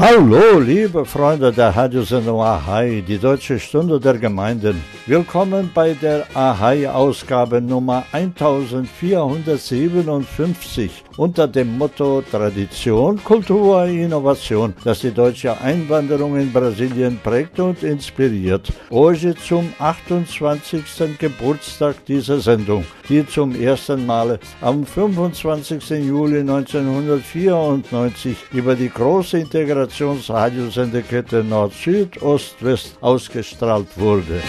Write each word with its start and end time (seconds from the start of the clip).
Hallo, 0.00 0.60
liebe 0.60 1.04
Freunde 1.04 1.52
der 1.52 1.74
Radiosendung 1.74 2.40
Ahai, 2.40 3.02
die 3.04 3.18
Deutsche 3.18 3.58
Stunde 3.58 3.98
der 3.98 4.16
Gemeinden. 4.16 4.80
Willkommen 5.06 5.72
bei 5.74 5.94
der 5.94 6.24
Ahai-Ausgabe 6.34 7.60
Nummer 7.60 8.04
1457 8.12 11.02
unter 11.18 11.46
dem 11.46 11.76
Motto 11.76 12.22
Tradition, 12.22 13.22
Kultur, 13.22 13.84
Innovation, 13.84 14.72
das 14.84 15.00
die 15.00 15.10
deutsche 15.10 15.60
Einwanderung 15.60 16.38
in 16.38 16.50
Brasilien 16.52 17.20
prägt 17.22 17.60
und 17.60 17.82
inspiriert. 17.82 18.72
Heute 18.90 19.34
zum 19.34 19.70
28. 19.78 21.18
Geburtstag 21.18 22.02
dieser 22.06 22.40
Sendung, 22.40 22.86
die 23.08 23.26
zum 23.26 23.60
ersten 23.60 24.06
Mal 24.06 24.38
am 24.60 24.86
25. 24.86 25.90
Juli 26.06 26.38
1994 26.40 28.36
über 28.52 28.76
die 28.76 28.88
große 28.88 29.40
Integrationsradiosendekette 29.40 31.44
Nord-Süd-Ost-West 31.44 32.96
ausgestrahlt 33.00 33.88
wurde. 33.96 34.40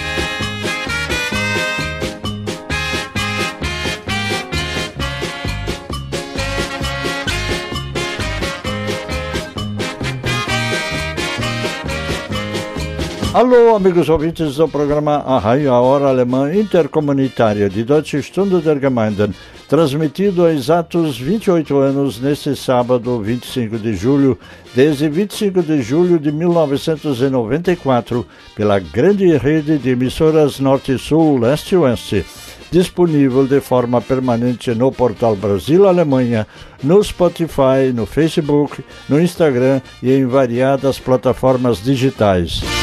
Alô, 13.31 13.75
amigos 13.75 14.09
ouvintes 14.09 14.55
do 14.55 14.67
programa 14.67 15.17
Arrai, 15.17 15.67
a 15.67 15.75
Hora 15.75 16.07
Alemã 16.07 16.51
Intercomunitária 16.51 17.69
de 17.69 17.83
Deutsche 17.83 18.23
Stunde 18.23 18.59
der 18.59 18.79
Gemeinden, 18.79 19.35
transmitido 19.67 20.43
há 20.43 20.51
exatos 20.51 21.19
28 21.19 21.77
anos 21.77 22.19
neste 22.19 22.55
sábado, 22.55 23.21
25 23.21 23.77
de 23.77 23.93
julho, 23.93 24.35
desde 24.73 25.07
25 25.07 25.61
de 25.61 25.79
julho 25.83 26.17
de 26.17 26.31
1994, 26.31 28.25
pela 28.55 28.79
grande 28.79 29.37
rede 29.37 29.77
de 29.77 29.91
emissoras 29.91 30.59
Norte-Sul, 30.59 31.39
Leste-Oeste 31.39 32.25
disponível 32.71 33.47
de 33.47 33.59
forma 33.59 33.99
permanente 33.99 34.75
no 34.75 34.91
portal 34.91 35.35
Brasil 35.35 35.87
Alemanha, 35.87 36.45
no 36.83 37.03
Spotify, 37.03 37.91
no 37.93 38.05
Facebook, 38.05 38.83
no 39.07 39.19
Instagram 39.19 39.81
e 40.03 40.11
em 40.11 40.25
variadas 40.25 40.99
plataformas 40.99 41.83
digitais. 41.83 42.78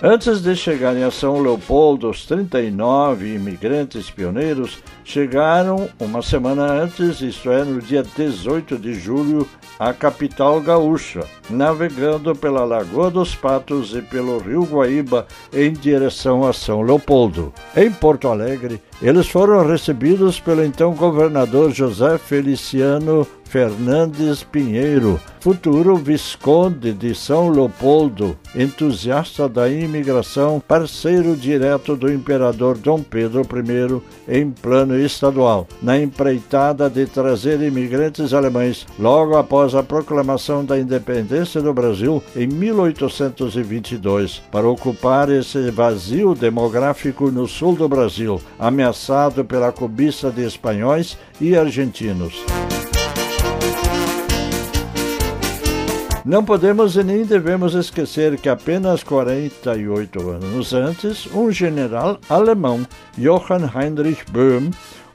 Antes 0.02 0.42
de 0.42 0.56
chegarem 0.56 1.04
a 1.04 1.10
São 1.10 1.42
Leopoldo, 1.42 2.12
os 2.12 2.24
39 2.28 3.34
imigrantes 3.34 4.12
pioneiros 4.12 4.78
chegaram 5.04 5.90
uma 6.00 6.22
semana 6.22 6.66
antes, 6.66 7.20
isto 7.20 7.50
é, 7.50 7.64
no 7.64 7.82
dia 7.82 8.04
18 8.04 8.78
de 8.78 8.94
julho, 8.94 9.50
à 9.80 9.94
capital 9.94 10.62
gaúcha, 10.62 11.22
navegando 11.50 12.36
pela 12.36 12.64
Lagoa 12.64 13.10
dos 13.10 13.34
Patos 13.34 13.96
e 13.96 14.04
pelo 14.04 14.38
Rio 14.38 14.66
Guaíba 14.66 15.26
em 15.52 15.74
direção 15.74 16.46
a 16.46 16.54
São 16.54 16.84
Leopoldo. 16.84 17.52
Em 17.76 17.90
Porto 17.90 18.28
Alegre, 18.28 18.80
eles 19.02 19.28
foram 19.28 19.66
recebidos 19.68 20.40
pelo 20.40 20.64
então 20.64 20.94
governador 20.94 21.72
José 21.72 22.18
Feliciano 22.18 23.28
Fernandes 23.48 24.44
Pinheiro, 24.44 25.20
futuro 25.40 25.96
Visconde 25.96 26.92
de 26.92 27.16
São 27.16 27.50
Leopoldo, 27.50 28.38
entusiasta 28.54 29.48
da 29.48 29.70
imigração, 29.70 30.62
parceiro 30.68 31.36
direto 31.36 31.96
do 31.96 32.12
imperador 32.12 32.78
Dom 32.78 33.02
Pedro 33.02 33.42
I 33.42 34.42
em 34.42 34.52
plano 34.52 35.00
estadual, 35.00 35.66
na 35.82 35.98
empreitada 35.98 36.90
de 36.90 37.06
trazer 37.06 37.62
imigrantes 37.62 38.34
alemães 38.34 38.86
logo 39.00 39.38
após 39.38 39.74
a 39.74 39.82
proclamação 39.82 40.66
da 40.66 40.78
independência 40.78 41.62
do 41.62 41.74
Brasil 41.74 42.22
em 42.36 42.48
1822, 42.48 44.42
para 44.52 44.68
ocupar 44.68 45.30
esse 45.30 45.72
vazio 45.72 46.36
demográfico 46.36 47.32
no 47.32 47.48
sul 47.48 47.76
do 47.76 47.88
Brasil, 47.88 48.42
pela 49.44 49.72
cobiça 49.72 50.30
de 50.32 50.46
espanhóis 50.46 51.18
e 51.40 51.56
argentinos. 51.56 52.34
Não 56.28 56.44
podemos 56.44 56.98
e 56.98 57.04
nem 57.06 57.24
devemos 57.24 57.74
esquecer 57.74 58.38
que 58.38 58.50
apenas 58.50 59.02
48 59.02 60.30
anos 60.30 60.74
antes, 60.74 61.26
um 61.34 61.50
general 61.50 62.20
alemão, 62.28 62.86
Johann 63.18 63.70
Heinrich 63.74 64.30
Böhm, 64.30 64.72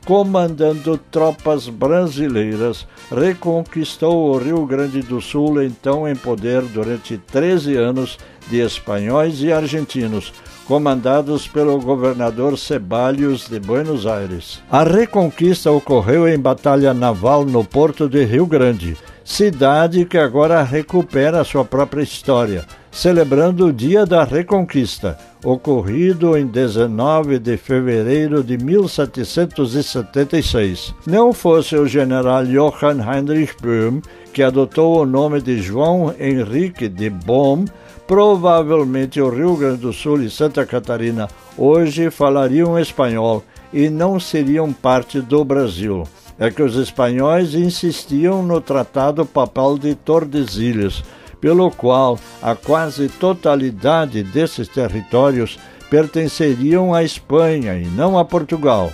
comandando 0.07 0.99
tropas 1.11 1.69
brasileiras, 1.69 2.87
reconquistou 3.15 4.31
o 4.31 4.39
Rio 4.39 4.65
Grande 4.65 5.03
do 5.03 5.21
Sul, 5.21 5.63
então 5.63 6.09
em 6.09 6.17
poder 6.17 6.63
durante 6.63 7.19
13 7.19 7.77
anos 7.77 8.19
de 8.49 8.61
espanhóis 8.61 9.43
e 9.43 9.53
argentinos, 9.53 10.33
comandados 10.73 11.47
pelo 11.47 11.79
governador 11.79 12.59
Ceballos 12.59 13.47
de 13.47 13.61
Buenos 13.61 14.07
Aires. 14.07 14.63
A 14.71 14.83
reconquista 14.83 15.71
ocorreu 15.71 16.27
em 16.27 16.39
batalha 16.39 16.95
naval 16.95 17.45
no 17.45 17.63
porto 17.63 18.09
de 18.09 18.25
Rio 18.25 18.47
Grande 18.47 18.97
cidade 19.25 20.05
que 20.05 20.19
agora 20.19 20.63
recupera 20.63 21.43
sua 21.45 21.65
própria 21.65 22.03
história, 22.03 22.67
celebrando 22.91 23.67
o 23.67 23.73
Dia 23.73 24.05
da 24.05 24.25
Reconquista, 24.25 25.17
ocorrido 25.45 26.37
em 26.37 26.45
19 26.47 27.39
de 27.39 27.57
fevereiro 27.57 28.45
de 28.45 28.59
1776. 28.59 30.93
Não 31.07 31.33
fosse 31.33 31.77
o 31.77 31.87
general 31.87 32.45
Johann 32.45 32.99
Heinrich 33.01 33.55
Böhm, 33.63 34.03
que 34.33 34.43
adotou 34.43 35.01
o 35.01 35.07
nome 35.07 35.41
de 35.41 35.63
João 35.63 36.13
Henrique 36.19 36.89
de 36.89 37.09
Bohm, 37.09 37.67
provavelmente 38.07 39.21
o 39.21 39.29
Rio 39.29 39.57
Grande 39.57 39.83
do 39.83 39.93
Sul 39.93 40.23
e 40.23 40.31
Santa 40.31 40.65
Catarina 40.67 41.29
hoje 41.57 42.11
falariam 42.11 42.79
espanhol 42.79 43.43
e 43.73 43.89
não 43.89 44.21
seriam 44.21 44.73
parte 44.73 45.21
do 45.21 45.45
Brasil 45.45 46.05
é 46.39 46.51
que 46.51 46.61
os 46.61 46.75
espanhóis 46.75 47.55
insistiam 47.55 48.43
no 48.43 48.61
Tratado 48.61 49.25
Papal 49.25 49.79
de 49.79 49.95
Tordesilhas, 49.95 51.03
pelo 51.41 51.71
qual 51.71 52.19
a 52.43 52.57
quase 52.57 53.09
totalidade 53.09 54.25
desses 54.25 54.67
territórios 54.67 55.57
pertenceriam 55.89 56.93
à 56.93 57.05
Espanha 57.05 57.77
e 57.77 57.85
não 57.85 58.19
a 58.19 58.25
Portugal. 58.25 58.93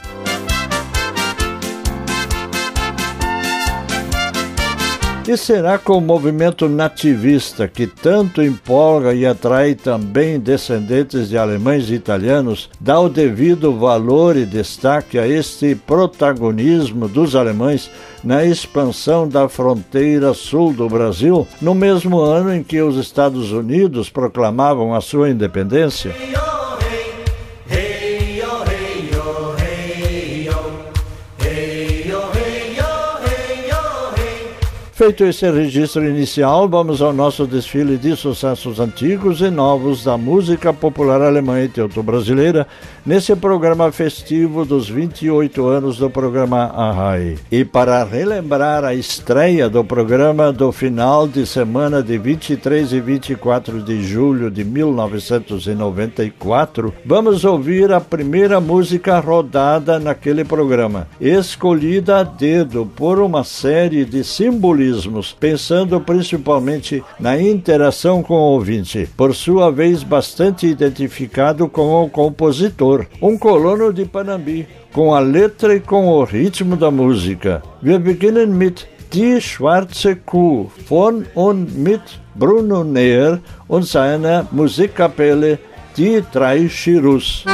E 5.29 5.37
será 5.37 5.77
com 5.77 5.99
o 5.99 6.01
movimento 6.01 6.71
nativista 6.71 7.69
que 7.69 7.87
tanto 7.87 8.43
empolga 8.43 9.13
e 9.13 9.27
atrai 9.27 9.75
também 9.75 10.41
descendentes 10.41 11.29
de 11.29 11.37
alemães 11.37 11.91
e 11.91 11.97
italianos, 11.97 12.71
dá 12.81 12.99
o 12.99 13.11
devido 13.11 13.77
valor 13.77 14.39
e 14.39 14.47
destaque 14.47 15.19
a 15.19 15.29
este 15.29 15.75
protagonismo 15.75 17.09
dos 17.09 17.37
alemães 17.37 17.91
na 18.25 18.43
expansão 18.43 19.29
da 19.29 19.51
fronteira 19.51 20.33
sul 20.33 20.73
do 20.73 20.89
Brasil, 20.89 21.47
no 21.61 21.75
mesmo 21.75 22.19
ano 22.19 22.55
em 22.55 22.63
que 22.63 22.81
os 22.81 22.97
Estados 22.97 23.53
Unidos 23.53 24.09
proclamavam 24.09 24.95
a 24.95 25.01
sua 25.03 25.29
independência? 25.29 26.17
Feito 34.99 35.23
esse 35.23 35.49
registro 35.49 36.05
inicial, 36.05 36.69
vamos 36.69 37.01
ao 37.01 37.13
nosso 37.13 37.47
desfile 37.47 37.97
de 37.97 38.17
sucessos 38.17 38.81
antigos 38.81 39.41
e 39.41 39.49
novos 39.49 40.03
da 40.03 40.19
música 40.19 40.73
popular 40.73 41.23
alemã 41.23 41.63
e 41.63 41.69
teuto-brasileira, 41.69 42.67
nesse 43.07 43.37
programa 43.37 43.93
festivo 43.93 44.65
dos 44.65 44.91
28 44.91 45.65
anos 45.69 45.99
do 45.99 46.11
programa 46.11 46.65
Arrai. 46.75 47.37
E 47.49 47.65
para 47.65 48.03
relembrar 48.03 48.85
a 48.85 48.93
estreia 48.93 49.71
do 49.71 49.85
programa 49.85 50.53
do 50.53 50.73
final 50.73 51.29
de 51.29 51.47
semana 51.47 52.03
de 52.03 52.19
23 52.19 52.93
e 52.93 53.01
24 53.01 53.81
de 53.81 54.03
julho 54.03 54.51
de 54.51 54.65
1994, 54.65 56.93
vamos 57.07 57.45
ouvir 57.45 57.93
a 57.93 58.01
primeira 58.01 58.61
música 58.61 59.21
rodada 59.21 60.01
naquele 60.01 60.45
programa, 60.45 61.07
escolhida 61.21 62.19
a 62.19 62.25
dedo 62.25 62.85
por 62.97 63.21
uma 63.21 63.45
série 63.45 64.05
de 64.05 64.25
simbolismos 64.25 64.88
pensando 65.39 66.01
principalmente 66.01 67.03
na 67.19 67.41
interação 67.41 68.23
com 68.23 68.35
o 68.35 68.53
ouvinte, 68.53 69.09
por 69.17 69.35
sua 69.35 69.71
vez 69.71 70.03
bastante 70.03 70.67
identificado 70.67 71.69
com 71.69 72.05
o 72.05 72.11
compositor, 72.11 73.07
um 73.21 73.37
colono 73.37 73.93
de 73.93 74.05
Panambi, 74.05 74.67
com 74.93 75.15
a 75.15 75.21
letra 75.21 75.75
e 75.75 75.81
com 75.81 76.09
o 76.09 76.25
ritmo 76.25 76.77
da 76.77 76.91
música. 76.91 77.63
Wir 77.83 77.99
beginnen 77.99 78.57
mit 78.57 78.87
Die 79.13 79.41
schwarze 79.41 80.17
Kuh 80.17 80.71
von 80.87 81.25
und 81.35 81.79
mit 81.79 82.03
Bruno 82.35 82.85
Neher 82.85 83.41
und 83.67 83.87
seiner 83.87 84.47
Musikkapelle 84.53 85.59
Die 85.97 86.23
drei 86.31 86.69
Chirus. 86.69 87.45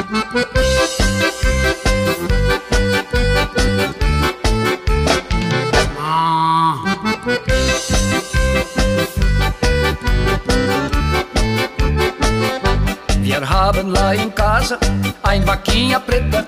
Casa 14.65 14.79
a 15.23 15.39
vaquinha 15.41 16.01
preta 16.01 16.47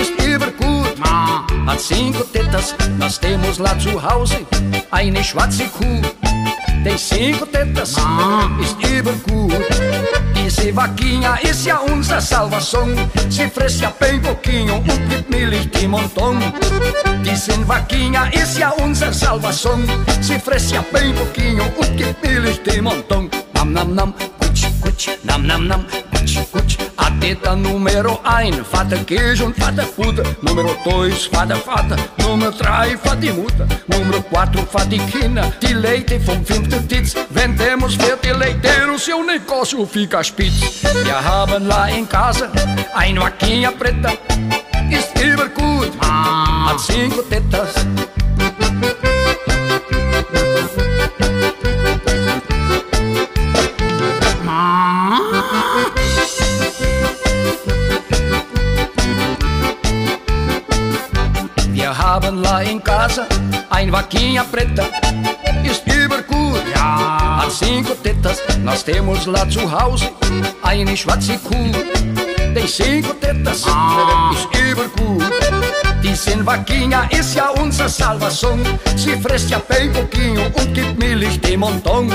ist 0.00 0.12
übergut, 0.24 0.94
hat 1.66 1.80
cinco 1.80 2.24
tetas. 2.24 2.74
Nós 2.98 3.18
temos 3.18 3.58
lá 3.58 3.74
zu 3.78 4.00
Hause 4.00 4.46
eine 4.90 5.24
schwarze 5.24 5.64
Kuh. 5.64 6.02
Tem 6.84 6.98
cinco 6.98 7.46
tetas, 7.46 7.96
ist 8.60 8.76
übergut. 8.88 9.52
Diese 10.34 10.74
vaquinha 10.74 11.36
ist 11.42 11.66
ja 11.66 11.78
unsere 11.78 12.20
Salvação. 12.20 12.88
Sie 13.28 13.48
frisst 13.50 13.80
ja 13.80 13.92
bem 13.98 14.20
pouquinho 14.20 14.76
und 14.76 15.08
gibt 15.08 15.30
Milch 15.30 15.70
de 15.70 15.88
montão. 15.88 16.38
Diese 17.24 17.52
vaquinha 17.66 18.28
ist 18.32 18.58
ja 18.58 18.70
unsere 18.70 19.12
Salvação. 19.12 19.80
Sie 20.20 20.38
frisst 20.38 20.72
ja 20.72 20.84
bem 20.92 21.12
pouquinho 21.12 21.64
und 21.64 21.96
gibt 21.96 22.22
Milch 22.22 22.62
de 22.62 22.80
montão. 22.80 23.28
Nam, 23.54 23.72
nam, 23.72 23.94
nam, 23.94 24.14
kutsch, 24.40 24.66
kutsch, 24.80 25.08
nam, 25.22 25.46
nam, 25.46 25.68
nam, 25.68 25.86
a 26.12 26.71
teta 27.22 27.54
número 27.54 28.20
1, 28.24 28.64
fata 28.64 28.96
queijo 29.04 29.52
fata 29.56 29.84
puta. 29.84 30.24
Número 30.42 30.76
2, 30.84 31.26
fada 31.26 31.54
fata. 31.54 31.96
Número 32.18 32.50
3, 32.50 32.98
fatimuta. 33.00 33.68
Número 33.86 34.20
4, 34.24 34.66
fatiquina. 34.66 35.42
De 35.60 35.72
leite 35.72 36.18
vom 36.18 36.44
fünften 36.44 36.88
Titz. 36.88 37.14
Vendemos 37.30 37.94
für 37.94 38.16
die 38.16 38.32
Leiteiro, 38.32 38.98
seu 38.98 39.22
negócio 39.24 39.86
fica 39.86 40.20
spitz. 40.24 40.82
Wir 41.04 41.24
haben 41.24 41.68
lá 41.68 41.88
em 41.92 42.04
casa 42.04 42.50
ein 42.96 43.16
vaquinha 43.16 43.70
preta. 43.70 44.12
Ist 44.90 45.16
übergut, 45.22 45.92
hat 46.00 46.80
cinco 46.80 47.22
tetas. 47.22 47.72
Haben 62.22 62.40
lá 62.40 62.64
em 62.64 62.78
casa 62.78 63.26
ein 63.70 63.90
vaquinha 63.90 64.44
preta, 64.44 64.84
übergut, 65.86 66.62
ja, 66.74 67.40
hat 67.42 67.52
cinco 67.52 67.94
tetas. 67.96 68.38
Nós 68.62 68.82
temos 68.82 69.26
lá 69.26 69.46
eine 70.62 70.96
schwarze 70.96 71.38
Kuh, 71.38 71.72
tem 72.54 72.66
cinco 72.66 73.14
tetas, 73.14 73.64
ah. 73.66 74.30
ist 74.32 74.48
übergut. 74.60 75.22
Diese 76.02 76.44
Vaquinha 76.44 77.08
ist 77.10 77.34
ja 77.36 77.50
unsere 77.50 77.88
Salvação, 77.88 78.58
sie 78.96 79.16
frisst 79.16 79.50
ja 79.50 79.60
bem 79.60 79.92
pouquinho 79.92 80.42
und 80.46 80.74
gibt 80.74 80.98
Milch 80.98 81.40
de 81.40 81.56
montão. 81.56 82.08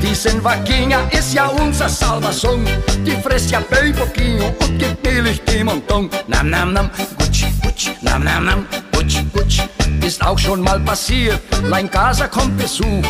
Diese 0.00 0.42
Vaquinha 0.42 1.00
ist 1.12 1.34
ja 1.34 1.46
unsere 1.46 1.90
Salvação, 1.90 2.64
die 3.04 3.14
frisst 3.22 3.50
ja 3.50 3.60
bem 3.60 3.92
pouquinho 3.92 4.46
und 4.46 4.78
gibt 4.78 5.04
Milch 5.04 5.42
de 5.44 5.62
montão. 5.62 6.08
Nam, 6.26 6.48
nam, 6.48 6.72
nam, 6.72 6.90
Gucci, 7.18 7.52
Gucci, 7.62 7.94
nam, 8.00 8.24
nam, 8.24 8.44
nam, 8.46 8.66
Putsch, 9.02 9.18
putsch, 9.32 9.58
ist 10.06 10.24
auch 10.24 10.38
schon 10.38 10.60
mal 10.60 10.78
passiert. 10.78 11.40
Lein 11.64 11.90
Casa 11.90 12.28
kommt 12.28 12.56
Besuch, 12.56 13.02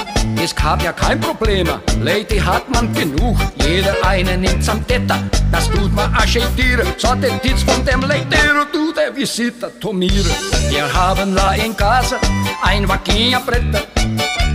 es 0.43 0.57
gab 0.57 0.83
ja 0.83 0.91
kein 0.91 1.21
Problem. 1.21 1.69
Lady 2.01 2.39
hat 2.39 2.67
man 2.71 2.95
genug, 2.95 3.37
jeder 3.57 3.95
eine 4.03 4.39
nimmt 4.39 4.67
am 4.71 4.87
Tetter. 4.87 5.19
Das 5.51 5.69
tut 5.69 5.95
man 5.95 6.11
achettieren, 6.15 6.87
so 6.97 7.15
den 7.15 7.39
Titz 7.43 7.63
von 7.63 7.85
dem 7.85 8.01
Leitero, 8.01 8.65
du 8.73 8.91
der 8.95 9.15
Visita 9.15 9.69
Tomire. 9.81 10.35
Wir 10.71 10.91
haben 10.91 11.35
la 11.35 11.53
in 11.53 11.77
Casa 11.77 12.17
ein 12.63 12.87
Preta, 12.87 13.83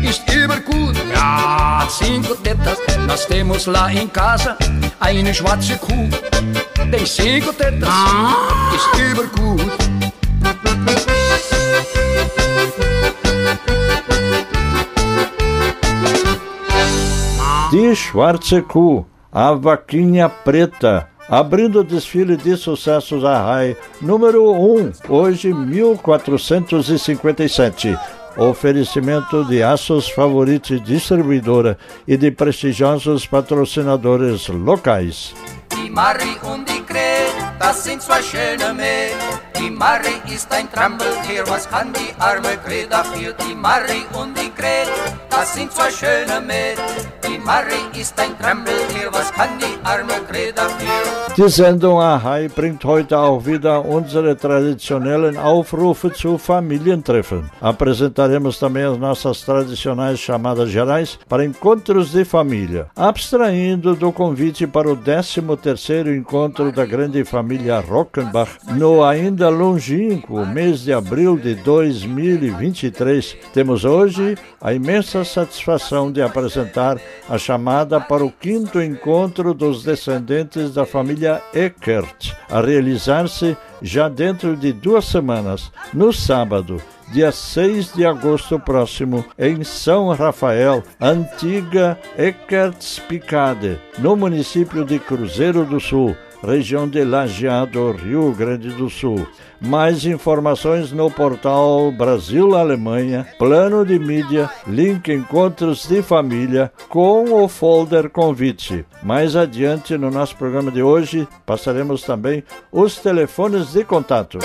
ist 0.02 0.24
übergut, 0.34 0.96
ja, 1.14 1.88
cinco 1.88 2.34
tetas. 2.34 2.80
Nós 3.06 3.28
temos 3.28 3.68
lá 3.68 3.94
em 3.94 4.08
casa 4.08 4.58
eine 5.00 5.32
schwarze 5.36 5.78
Kuh, 5.78 6.10
tem 6.90 7.06
cinco 7.06 7.54
tetas, 7.54 7.90
ist 8.74 9.00
übergut. 9.00 9.87
Die 17.70 17.94
Schwarze 17.94 18.62
Kuh, 18.62 19.06
a 19.30 19.52
vaquinha 19.52 20.30
preta, 20.30 21.10
abrindo 21.28 21.82
o 21.82 21.84
desfile 21.84 22.38
de 22.38 22.56
sucessos 22.56 23.26
a 23.26 23.44
RAI, 23.44 23.76
número 24.02 24.54
1, 24.54 24.94
hoje 25.10 25.54
1457. 25.54 28.00
Oferecimento 28.38 29.44
de 29.44 29.62
Aços 29.62 30.08
Favorite 30.08 30.80
Distribuidora 30.80 31.78
e 32.08 32.16
de 32.16 32.32
prestigiosos 32.32 33.26
patrocinadores 33.26 34.48
locais. 34.48 35.36
Die 39.60 39.72
Marie 39.72 40.22
ist 40.34 40.52
ein 40.54 40.68
was 41.48 41.70
kann 41.70 41.92
die 41.94 42.14
arme? 42.20 42.58
Die 43.48 43.56
Marie 43.56 44.06
und 44.14 44.38
die 44.38 44.50
Krähe, 44.50 44.86
das 45.30 45.56
sind 45.56 45.72
zwei 45.72 45.90
schöne 45.90 46.40
Mädchen. 46.42 46.84
Die 47.28 47.38
Marie 47.40 48.00
ist 48.00 48.20
ein 48.20 48.32
was 49.12 49.32
kann 49.34 49.50
die 49.60 49.88
arme? 49.88 50.14
Die 51.38 51.50
Sendung 51.50 52.00
Ahai 52.02 52.48
bringt 52.48 52.84
heute 52.84 53.18
auch 53.18 53.46
wieder 53.46 53.86
unsere 53.86 54.36
traditionellen 54.36 55.38
Aufrufe 55.38 56.12
zu 56.12 56.38
Familientreffen. 56.38 57.50
Apresentaremos 57.62 58.58
também 58.58 58.86
as 58.86 58.98
nossas 58.98 59.42
tradicionais 59.42 60.20
chamadas 60.20 60.70
gerais 60.70 61.20
para 61.30 61.46
encontros 61.46 62.12
de 62.12 62.26
família, 62.26 62.88
abstraindo 62.96 63.96
do 63.96 64.12
convite 64.12 64.66
para 64.66 64.90
o 64.90 64.98
13º 64.98 66.16
encontro 66.16 66.72
da 66.72 66.86
grande 66.86 67.24
família 67.24 67.80
Rockenbach 67.80 68.50
no 68.76 69.04
ainda 69.04 69.47
ainda 69.48 69.50
longínquo 69.50 70.46
mês 70.46 70.82
de 70.82 70.94
abril 70.94 71.38
de 71.38 71.56
2023, 71.56 73.38
temos 73.54 73.86
hoje 73.86 74.38
a 74.62 74.74
imensa 74.74 75.24
satisfação 75.24 76.12
de 76.12 76.22
apresentar 76.22 77.00
a 77.30 77.38
chamada 77.38 78.00
para 78.00 78.26
o 78.26 78.32
quinto 78.32 78.82
encontro 78.82 79.54
dos 79.54 79.84
descendentes 79.84 80.74
da 80.74 80.86
família 80.86 81.42
Eckert, 81.54 82.34
a 82.50 82.60
realizar-se 82.62 83.56
já 83.82 84.10
dentro 84.10 84.56
de 84.56 84.74
duas 84.74 85.06
semanas, 85.06 85.72
no 85.94 86.12
sábado, 86.12 86.82
dia 87.12 87.32
6 87.32 87.94
de 87.94 88.06
agosto 88.06 88.60
próximo, 88.60 89.24
em 89.38 89.64
São 89.64 90.10
Rafael, 90.10 90.84
antiga 91.00 91.98
Eckertspicade, 92.18 93.80
no 94.00 94.16
município 94.16 94.84
de 94.84 95.00
Cruzeiro 95.00 95.64
do 95.64 95.80
Sul, 95.80 96.16
região 96.44 96.88
de 96.88 97.04
Lajeado, 97.04 97.92
Rio 97.92 98.32
Grande 98.34 98.70
do 98.70 98.90
Sul. 98.90 99.28
Mais 99.60 100.06
informações 100.06 100.92
no 100.92 101.10
portal 101.10 101.92
Brasil 101.92 102.56
Alemanha, 102.56 103.28
plano 103.40 103.86
de 103.86 103.98
mídia, 103.98 104.50
link 104.68 105.12
Encontros 105.12 105.88
de 105.88 106.02
Família 106.02 106.72
com 106.90 107.44
o 107.44 107.48
folder 107.48 108.10
convite. 108.10 108.86
Mais 109.02 109.36
adiante 109.36 109.98
no 109.98 110.12
nosso 110.12 110.36
programa 110.36 110.72
de 110.72 110.84
hoje, 110.84 111.28
passaremos 111.46 112.04
também 112.04 112.44
os 112.72 112.98
telefones 112.98 113.74
de 113.74 113.84
contato. 113.84 114.40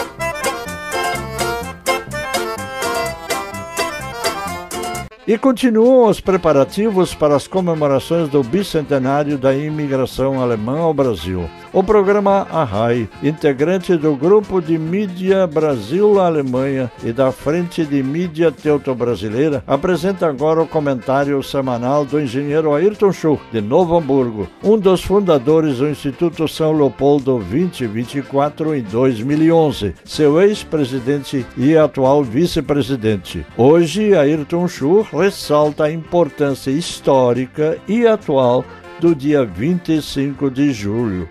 E 5.24 5.38
continuam 5.38 6.10
os 6.10 6.20
preparativos 6.20 7.14
para 7.14 7.36
as 7.36 7.46
comemorações 7.46 8.28
do 8.28 8.42
bicentenário 8.42 9.38
da 9.38 9.54
imigração 9.54 10.42
alemã 10.42 10.80
ao 10.80 10.92
Brasil. 10.92 11.48
O 11.74 11.82
programa 11.82 12.46
Arrai, 12.50 13.08
integrante 13.22 13.96
do 13.96 14.14
Grupo 14.14 14.60
de 14.60 14.76
Mídia 14.76 15.46
Brasil-Alemanha 15.46 16.92
e 17.02 17.12
da 17.14 17.32
Frente 17.32 17.82
de 17.86 18.02
Mídia 18.02 18.52
Teuto-Brasileira, 18.52 19.64
apresenta 19.66 20.26
agora 20.26 20.60
o 20.60 20.68
comentário 20.68 21.42
semanal 21.42 22.04
do 22.04 22.20
engenheiro 22.20 22.74
Ayrton 22.74 23.10
Schuch, 23.10 23.42
de 23.50 23.62
Novo 23.62 23.96
Hamburgo, 23.96 24.46
um 24.62 24.78
dos 24.78 25.02
fundadores 25.02 25.78
do 25.78 25.88
Instituto 25.88 26.46
São 26.46 26.72
Leopoldo 26.72 27.38
2024 27.38 28.74
em 28.74 28.82
2011, 28.82 29.94
seu 30.04 30.42
ex-presidente 30.42 31.46
e 31.56 31.74
atual 31.74 32.22
vice-presidente. 32.22 33.46
Hoje, 33.56 34.14
Ayrton 34.14 34.68
Schuch 34.68 35.08
ressalta 35.16 35.84
a 35.84 35.90
importância 35.90 36.70
histórica 36.70 37.78
e 37.88 38.06
atual 38.06 38.62
do 39.00 39.14
dia 39.14 39.42
25 39.42 40.50
de 40.50 40.70
julho. 40.70 41.26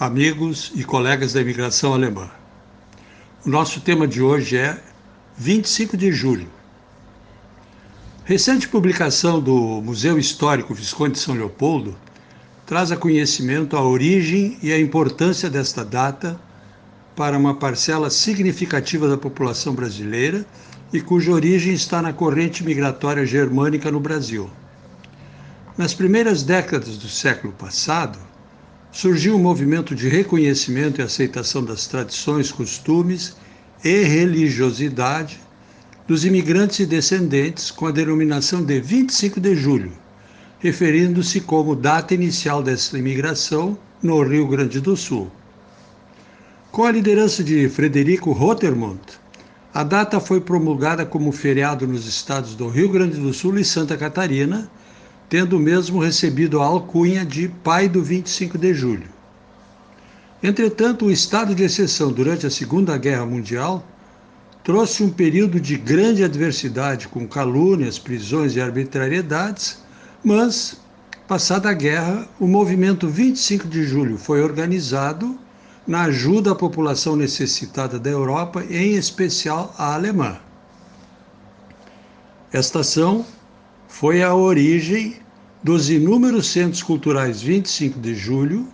Amigos 0.00 0.72
e 0.74 0.82
colegas 0.82 1.34
da 1.34 1.42
imigração 1.42 1.92
alemã. 1.92 2.30
O 3.44 3.50
nosso 3.50 3.82
tema 3.82 4.08
de 4.08 4.22
hoje 4.22 4.56
é 4.56 4.82
25 5.36 5.94
de 5.94 6.10
julho. 6.10 6.48
Recente 8.24 8.66
publicação 8.66 9.38
do 9.38 9.82
Museu 9.82 10.18
Histórico 10.18 10.72
Visconde 10.72 11.12
de 11.12 11.18
São 11.18 11.34
Leopoldo 11.34 11.94
traz 12.64 12.90
a 12.90 12.96
conhecimento 12.96 13.76
a 13.76 13.86
origem 13.86 14.56
e 14.62 14.72
a 14.72 14.80
importância 14.80 15.50
desta 15.50 15.84
data 15.84 16.40
para 17.14 17.36
uma 17.36 17.56
parcela 17.56 18.08
significativa 18.08 19.06
da 19.06 19.18
população 19.18 19.74
brasileira 19.74 20.46
e 20.94 21.02
cuja 21.02 21.30
origem 21.30 21.74
está 21.74 22.00
na 22.00 22.14
corrente 22.14 22.64
migratória 22.64 23.26
germânica 23.26 23.92
no 23.92 24.00
Brasil. 24.00 24.48
Nas 25.76 25.92
primeiras 25.92 26.42
décadas 26.42 26.96
do 26.96 27.08
século 27.08 27.52
passado, 27.52 28.29
surgiu 28.92 29.36
um 29.36 29.38
movimento 29.38 29.94
de 29.94 30.08
reconhecimento 30.08 31.00
e 31.00 31.04
aceitação 31.04 31.64
das 31.64 31.86
tradições, 31.86 32.50
costumes 32.50 33.36
e 33.84 34.02
religiosidade 34.02 35.38
dos 36.06 36.24
imigrantes 36.24 36.80
e 36.80 36.86
descendentes 36.86 37.70
com 37.70 37.86
a 37.86 37.92
denominação 37.92 38.64
de 38.64 38.80
25 38.80 39.40
de 39.40 39.54
julho, 39.54 39.92
referindo-se 40.58 41.40
como 41.40 41.76
data 41.76 42.14
inicial 42.14 42.62
dessa 42.62 42.98
imigração 42.98 43.78
no 44.02 44.22
Rio 44.22 44.46
Grande 44.48 44.80
do 44.80 44.96
Sul. 44.96 45.30
Com 46.72 46.84
a 46.84 46.90
liderança 46.90 47.44
de 47.44 47.68
Frederico 47.68 48.32
Rotermont, 48.32 49.00
a 49.72 49.84
data 49.84 50.18
foi 50.18 50.40
promulgada 50.40 51.06
como 51.06 51.30
feriado 51.30 51.86
nos 51.86 52.06
estados 52.06 52.56
do 52.56 52.68
Rio 52.68 52.88
Grande 52.88 53.20
do 53.20 53.32
Sul 53.32 53.56
e 53.58 53.64
Santa 53.64 53.96
Catarina 53.96 54.68
tendo 55.30 55.60
mesmo 55.60 56.00
recebido 56.00 56.60
a 56.60 56.66
alcunha 56.66 57.24
de 57.24 57.46
Pai 57.48 57.88
do 57.88 58.02
25 58.02 58.58
de 58.58 58.74
Julho. 58.74 59.08
Entretanto, 60.42 61.04
o 61.04 61.10
estado 61.10 61.54
de 61.54 61.62
exceção 61.62 62.10
durante 62.10 62.48
a 62.48 62.50
Segunda 62.50 62.98
Guerra 62.98 63.24
Mundial 63.24 63.86
trouxe 64.64 65.04
um 65.04 65.08
período 65.08 65.60
de 65.60 65.76
grande 65.76 66.24
adversidade, 66.24 67.06
com 67.06 67.28
calúnias, 67.28 67.96
prisões 67.96 68.56
e 68.56 68.60
arbitrariedades, 68.60 69.78
mas, 70.24 70.80
passada 71.28 71.70
a 71.70 71.74
guerra, 71.74 72.28
o 72.40 72.48
movimento 72.48 73.08
25 73.08 73.68
de 73.68 73.84
Julho 73.84 74.18
foi 74.18 74.42
organizado 74.42 75.38
na 75.86 76.02
ajuda 76.02 76.52
à 76.52 76.54
população 76.56 77.14
necessitada 77.14 78.00
da 78.00 78.10
Europa, 78.10 78.64
em 78.68 78.96
especial 78.96 79.72
a 79.78 79.94
alemã. 79.94 80.38
Esta 82.52 82.80
ação 82.80 83.24
foi 83.86 84.22
a 84.22 84.34
origem 84.34 85.19
dos 85.62 85.90
inúmeros 85.90 86.48
centros 86.48 86.82
culturais 86.82 87.42
25 87.42 88.00
de 88.00 88.14
julho 88.14 88.66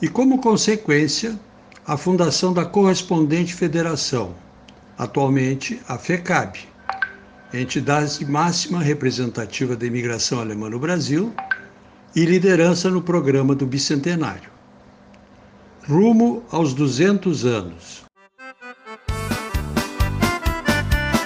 e, 0.00 0.08
como 0.08 0.40
consequência, 0.40 1.38
a 1.86 1.96
fundação 1.96 2.52
da 2.52 2.64
correspondente 2.64 3.54
federação, 3.54 4.34
atualmente 4.98 5.80
a 5.88 5.96
FECAB, 5.96 6.58
entidade 7.54 8.24
máxima 8.24 8.80
representativa 8.80 9.76
da 9.76 9.86
imigração 9.86 10.40
alemã 10.40 10.68
no 10.68 10.78
Brasil 10.78 11.32
e 12.14 12.24
liderança 12.24 12.90
no 12.90 13.02
programa 13.02 13.54
do 13.54 13.66
bicentenário. 13.66 14.50
Rumo 15.88 16.42
aos 16.50 16.74
200 16.74 17.44
anos. 17.44 18.01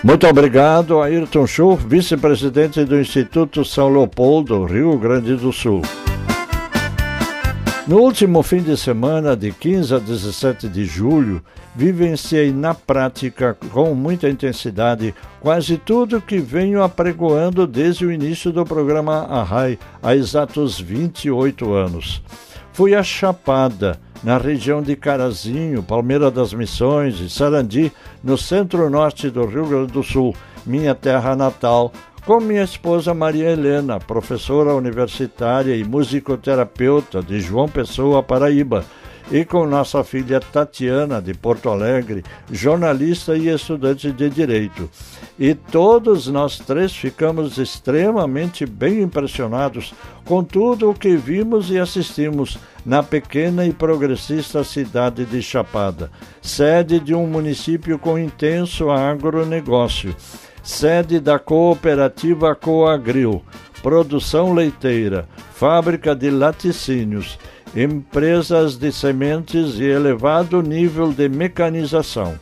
Muito 0.06 0.24
obrigado, 0.28 1.02
Ayrton 1.02 1.48
Schur, 1.48 1.74
vice-presidente 1.78 2.84
do 2.84 2.96
Instituto 2.96 3.64
São 3.64 3.88
Leopoldo, 3.88 4.64
Rio 4.64 4.96
Grande 4.96 5.34
do 5.34 5.52
Sul. 5.52 5.82
No 7.88 7.98
último 7.98 8.40
fim 8.44 8.62
de 8.62 8.76
semana, 8.76 9.36
de 9.36 9.50
15 9.50 9.96
a 9.96 9.98
17 9.98 10.68
de 10.68 10.84
julho, 10.84 11.42
vivenciei 11.74 12.52
na 12.52 12.72
prática, 12.72 13.58
com 13.72 13.96
muita 13.96 14.30
intensidade, 14.30 15.12
quase 15.40 15.76
tudo 15.76 16.22
que 16.22 16.38
venho 16.38 16.84
apregoando 16.84 17.66
desde 17.66 18.06
o 18.06 18.12
início 18.12 18.52
do 18.52 18.64
programa 18.64 19.24
Arrai, 19.24 19.76
há 20.00 20.14
exatos 20.14 20.80
28 20.80 21.74
anos. 21.74 22.22
Fui 22.72 22.94
a 22.94 23.02
Chapada, 23.02 23.98
na 24.22 24.38
região 24.38 24.82
de 24.82 24.96
Carazinho, 24.96 25.82
Palmeira 25.82 26.30
das 26.30 26.52
Missões 26.52 27.20
e 27.20 27.28
Sarandi, 27.28 27.92
no 28.22 28.36
centro-norte 28.36 29.30
do 29.30 29.44
Rio 29.46 29.66
Grande 29.66 29.92
do 29.92 30.02
Sul, 30.02 30.34
minha 30.64 30.94
terra 30.94 31.36
natal, 31.36 31.92
com 32.24 32.40
minha 32.40 32.64
esposa 32.64 33.14
Maria 33.14 33.50
Helena, 33.50 34.00
professora 34.00 34.74
universitária 34.74 35.76
e 35.76 35.84
musicoterapeuta 35.84 37.22
de 37.22 37.40
João 37.40 37.68
Pessoa, 37.68 38.22
Paraíba, 38.22 38.84
e 39.30 39.44
com 39.44 39.66
nossa 39.66 40.04
filha 40.04 40.40
Tatiana, 40.40 41.20
de 41.20 41.34
Porto 41.34 41.68
Alegre, 41.68 42.24
jornalista 42.50 43.36
e 43.36 43.48
estudante 43.48 44.12
de 44.12 44.30
Direito. 44.30 44.88
E 45.38 45.54
todos 45.54 46.28
nós 46.28 46.58
três 46.58 46.94
ficamos 46.94 47.58
extremamente 47.58 48.64
bem 48.64 49.02
impressionados 49.02 49.92
com 50.24 50.42
tudo 50.42 50.90
o 50.90 50.94
que 50.94 51.16
vimos 51.16 51.70
e 51.70 51.78
assistimos 51.78 52.58
na 52.84 53.02
pequena 53.02 53.66
e 53.66 53.72
progressista 53.72 54.62
cidade 54.62 55.24
de 55.24 55.42
Chapada, 55.42 56.10
sede 56.40 57.00
de 57.00 57.14
um 57.14 57.26
município 57.26 57.98
com 57.98 58.18
intenso 58.18 58.90
agronegócio, 58.90 60.14
sede 60.62 61.18
da 61.20 61.38
cooperativa 61.38 62.54
Coagril, 62.54 63.42
produção 63.82 64.54
leiteira, 64.54 65.28
fábrica 65.52 66.14
de 66.14 66.30
laticínios 66.30 67.38
empresas 67.76 68.76
de 68.76 68.90
sementes 68.90 69.78
e 69.78 69.84
elevado 69.84 70.62
nível 70.62 71.12
de 71.12 71.28
mecanização. 71.28 72.38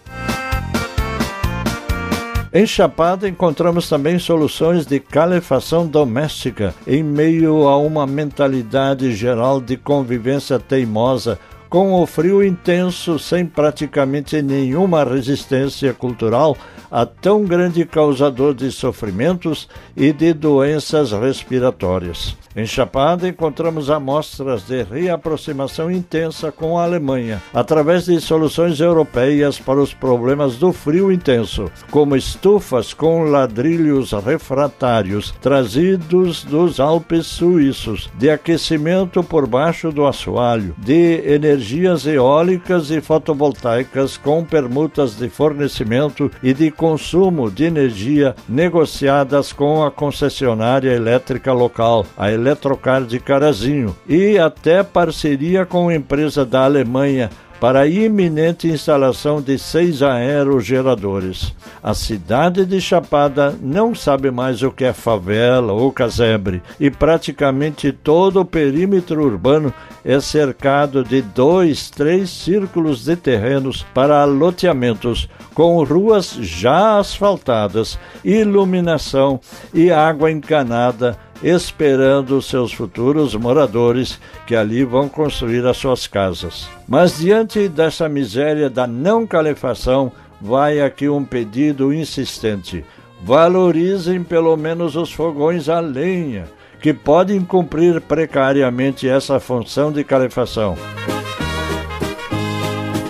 Em 2.53 2.65
Chapada 2.65 3.29
encontramos 3.29 3.89
também 3.89 4.17
soluções 4.17 4.87
de 4.87 5.01
calefação 5.01 5.89
doméstica 5.89 6.73
em 6.87 7.03
meio 7.03 7.67
a 7.67 7.77
uma 7.77 8.07
mentalidade 8.07 9.13
geral 9.13 9.61
de 9.61 9.77
convivência 9.77 10.61
teimosa 10.61 11.37
com 11.69 11.93
o 12.01 12.07
frio 12.07 12.45
intenso, 12.45 13.19
sem 13.19 13.45
praticamente 13.45 14.41
nenhuma 14.41 15.03
resistência 15.03 15.93
cultural 15.93 16.57
a 16.91 17.07
tão 17.07 17.45
grande 17.45 17.85
causador 17.85 18.55
de 18.55 18.71
sofrimentos 18.71 19.69
e 19.97 20.13
de 20.13 20.33
doenças 20.33 21.13
respiratórias. 21.13 22.37
Em 22.57 22.67
Chapada, 22.67 23.29
encontramos 23.29 23.91
amostras 23.91 24.63
de 24.63 24.85
reaproximação 24.85 25.91
intensa 25.91 26.53
com 26.53 26.79
a 26.79 26.85
Alemanha, 26.85 27.43
através 27.53 28.05
de 28.05 28.21
soluções 28.21 28.79
europeias 28.79 29.59
para 29.59 29.81
os 29.81 29.93
problemas 29.93 30.57
do 30.57 30.73
frio 30.73 31.11
intenso, 31.11 31.69
como 31.91 32.15
estufas 32.15 32.95
com 32.95 33.25
ladrilhos 33.25 34.13
refratários 34.13 35.35
trazidos 35.43 36.45
dos 36.45 36.79
Alpes 36.79 37.27
suíços, 37.27 38.09
de 38.17 38.31
aquecimento 38.31 39.25
por 39.25 39.49
baixo 39.49 39.91
do 39.91 40.07
assoalho, 40.07 40.77
de 40.79 41.23
energias 41.27 42.07
eólicas 42.07 42.89
e 42.91 43.01
fotovoltaicas 43.01 44.17
com 44.17 44.45
permutas 44.45 45.17
de 45.17 45.29
fornecimento 45.29 46.31
e 46.41 46.55
de 46.55 46.71
consumo 46.85 47.51
de 47.51 47.65
energia 47.65 48.37
negociadas 48.47 49.55
com 49.55 49.83
a 49.83 49.91
concessionária 49.91 50.93
elétrica 50.93 51.51
local, 51.51 52.05
a 52.15 52.31
Eletrocar 52.31 53.05
de 53.05 53.19
Carazinho, 53.19 53.97
e 54.07 54.39
até 54.39 54.83
parceria 54.83 55.65
com 55.65 55.91
empresa 55.91 56.45
da 56.45 56.63
Alemanha 56.63 57.31
para 57.65 57.81
a 57.81 57.87
iminente 57.87 58.69
instalação 58.69 59.41
de 59.41 59.59
seis 59.59 60.03
aerogeradores. 60.03 61.55
A 61.83 61.95
cidade 61.95 62.67
de 62.67 62.79
Chapada 62.79 63.57
não 63.59 63.95
sabe 63.95 64.31
mais 64.31 64.63
o 64.63 64.71
que 64.71 64.85
é 64.85 64.93
favela 64.93 65.73
ou 65.73 65.91
casebre 65.91 66.63
e 66.79 66.91
praticamente 66.91 67.91
todo 67.91 68.43
o 68.43 68.45
perímetro 68.45 69.25
urbano 69.25 69.73
é 70.05 70.21
cercado 70.21 71.03
de 71.03 71.23
dois, 71.23 71.89
três 71.89 72.29
círculos 72.29 73.03
de 73.03 73.17
terrenos 73.17 73.83
para 73.95 74.23
loteamentos, 74.27 75.27
com 75.55 75.83
ruas 75.85 76.33
já 76.43 76.99
asfaltadas, 76.99 77.99
iluminação 78.23 79.41
e 79.73 79.91
água 79.91 80.31
encanada 80.31 81.17
esperando 81.43 82.41
seus 82.41 82.73
futuros 82.73 83.35
moradores 83.35 84.21
que 84.47 84.55
ali 84.55 84.85
vão 84.85 85.09
construir 85.09 85.67
as 85.67 85.77
suas 85.77 86.07
casas. 86.07 86.69
Mas 86.89 87.19
diante 87.19 87.69
dessa 87.69 88.09
miséria 88.09 88.71
da 88.71 88.87
não 88.87 89.27
calefação, 89.27 90.13
vai 90.41 90.81
aqui 90.81 91.09
um 91.09 91.25
pedido 91.25 91.93
insistente: 91.93 92.85
valorizem 93.23 94.23
pelo 94.23 94.57
menos 94.57 94.97
os 94.97 95.13
fogões 95.13 95.69
a 95.69 95.81
lenha, 95.81 96.45
que 96.81 96.93
podem 96.93 97.41
cumprir 97.41 98.01
precariamente 98.01 99.09
essa 99.09 99.41
função 99.41 99.91
de 99.91 100.05
calefação. 100.05 100.77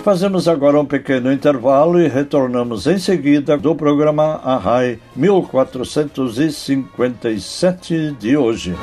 Fazemos 0.05 0.47
agora 0.47 0.79
um 0.79 0.85
pequeno 0.85 1.33
intervalo 1.33 1.99
e 1.99 2.07
retornamos 2.07 2.85
em 2.85 2.99
seguida 2.99 3.57
do 3.57 3.73
programa 3.73 4.39
Arrai 4.43 4.99
1457 5.15 8.15
de 8.19 8.37
hoje. 8.37 8.75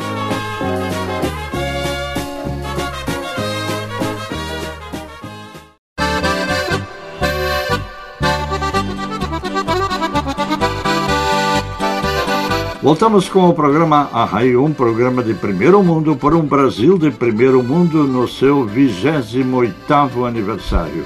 Voltamos 12.82 13.28
com 13.28 13.48
o 13.48 13.54
programa 13.54 14.10
Arrai, 14.12 14.56
um 14.56 14.72
programa 14.72 15.22
de 15.22 15.34
primeiro 15.34 15.80
mundo 15.84 16.16
por 16.16 16.34
um 16.34 16.42
Brasil 16.42 16.98
de 16.98 17.12
primeiro 17.12 17.62
mundo 17.62 18.02
no 18.02 18.26
seu 18.26 18.66
28º 18.66 20.26
aniversário. 20.26 21.04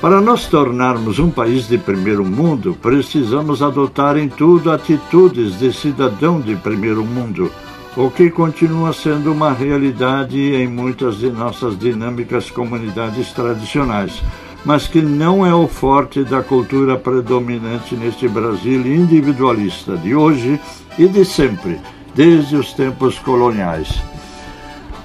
Para 0.00 0.20
nos 0.20 0.46
tornarmos 0.46 1.18
um 1.18 1.28
país 1.28 1.66
de 1.66 1.78
primeiro 1.78 2.24
mundo, 2.24 2.78
precisamos 2.80 3.60
adotar 3.60 4.16
em 4.16 4.28
tudo 4.28 4.70
atitudes 4.70 5.58
de 5.58 5.72
cidadão 5.72 6.40
de 6.40 6.54
primeiro 6.54 7.04
mundo, 7.04 7.50
o 7.96 8.08
que 8.08 8.30
continua 8.30 8.92
sendo 8.92 9.32
uma 9.32 9.52
realidade 9.52 10.38
em 10.38 10.68
muitas 10.68 11.18
de 11.18 11.28
nossas 11.28 11.76
dinâmicas 11.76 12.52
comunidades 12.52 13.32
tradicionais, 13.32 14.22
mas 14.64 14.86
que 14.86 15.00
não 15.00 15.44
é 15.44 15.54
o 15.54 15.68
forte 15.68 16.24
da 16.24 16.42
cultura 16.42 16.96
predominante 16.96 17.94
neste 17.94 18.28
Brasil 18.28 18.80
individualista 18.86 19.96
de 19.96 20.14
hoje 20.14 20.60
e 20.98 21.06
de 21.06 21.24
sempre, 21.24 21.78
desde 22.14 22.56
os 22.56 22.72
tempos 22.72 23.18
coloniais. 23.18 24.00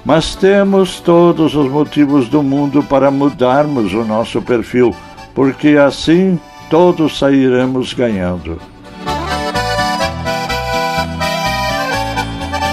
Mas 0.04 0.34
temos 0.34 1.00
todos 1.00 1.54
os 1.54 1.70
motivos 1.70 2.28
do 2.28 2.42
mundo 2.42 2.82
para 2.82 3.10
mudarmos 3.10 3.94
o 3.94 4.04
nosso 4.04 4.42
perfil, 4.42 4.94
porque 5.34 5.76
assim 5.76 6.40
todos 6.68 7.18
sairemos 7.18 7.92
ganhando. 7.92 8.58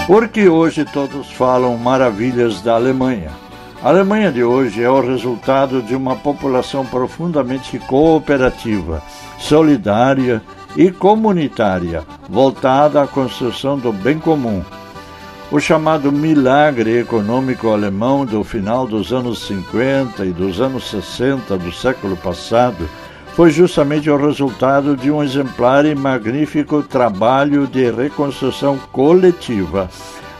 Porque 0.08 0.48
hoje 0.48 0.84
todos 0.84 1.30
falam 1.30 1.76
maravilhas 1.76 2.60
da 2.62 2.74
Alemanha. 2.74 3.30
A 3.82 3.88
Alemanha 3.88 4.30
de 4.30 4.44
hoje 4.44 4.82
é 4.82 4.90
o 4.90 5.00
resultado 5.00 5.80
de 5.80 5.96
uma 5.96 6.14
população 6.14 6.84
profundamente 6.84 7.78
cooperativa, 7.78 9.02
solidária 9.38 10.42
e 10.76 10.90
comunitária, 10.90 12.02
voltada 12.28 13.00
à 13.00 13.06
construção 13.06 13.78
do 13.78 13.90
bem 13.90 14.18
comum. 14.18 14.62
O 15.50 15.58
chamado 15.58 16.12
milagre 16.12 16.98
econômico 16.98 17.70
alemão 17.70 18.26
do 18.26 18.44
final 18.44 18.86
dos 18.86 19.14
anos 19.14 19.46
50 19.46 20.26
e 20.26 20.30
dos 20.30 20.60
anos 20.60 20.90
60 20.90 21.56
do 21.56 21.72
século 21.72 22.18
passado 22.18 22.86
foi 23.34 23.50
justamente 23.50 24.10
o 24.10 24.16
resultado 24.18 24.94
de 24.94 25.10
um 25.10 25.22
exemplar 25.22 25.86
e 25.86 25.94
magnífico 25.94 26.82
trabalho 26.82 27.66
de 27.66 27.90
reconstrução 27.90 28.78
coletiva 28.92 29.88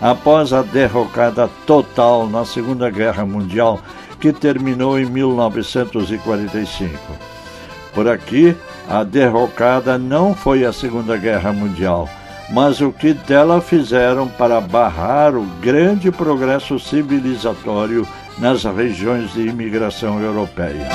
após 0.00 0.52
a 0.52 0.62
derrocada 0.62 1.48
total 1.66 2.28
na 2.28 2.44
Segunda 2.44 2.88
Guerra 2.90 3.24
Mundial, 3.26 3.80
que 4.18 4.32
terminou 4.32 4.98
em 4.98 5.06
1945. 5.06 6.98
Por 7.94 8.08
aqui, 8.08 8.56
a 8.88 9.04
derrocada 9.04 9.98
não 9.98 10.34
foi 10.34 10.64
a 10.64 10.72
Segunda 10.72 11.16
Guerra 11.16 11.52
Mundial, 11.52 12.08
mas 12.50 12.80
o 12.80 12.90
que 12.92 13.12
dela 13.12 13.60
fizeram 13.60 14.26
para 14.26 14.60
barrar 14.60 15.36
o 15.36 15.44
grande 15.60 16.10
progresso 16.10 16.78
civilizatório 16.78 18.06
nas 18.38 18.64
regiões 18.64 19.32
de 19.32 19.46
imigração 19.46 20.20
europeia. 20.20 20.88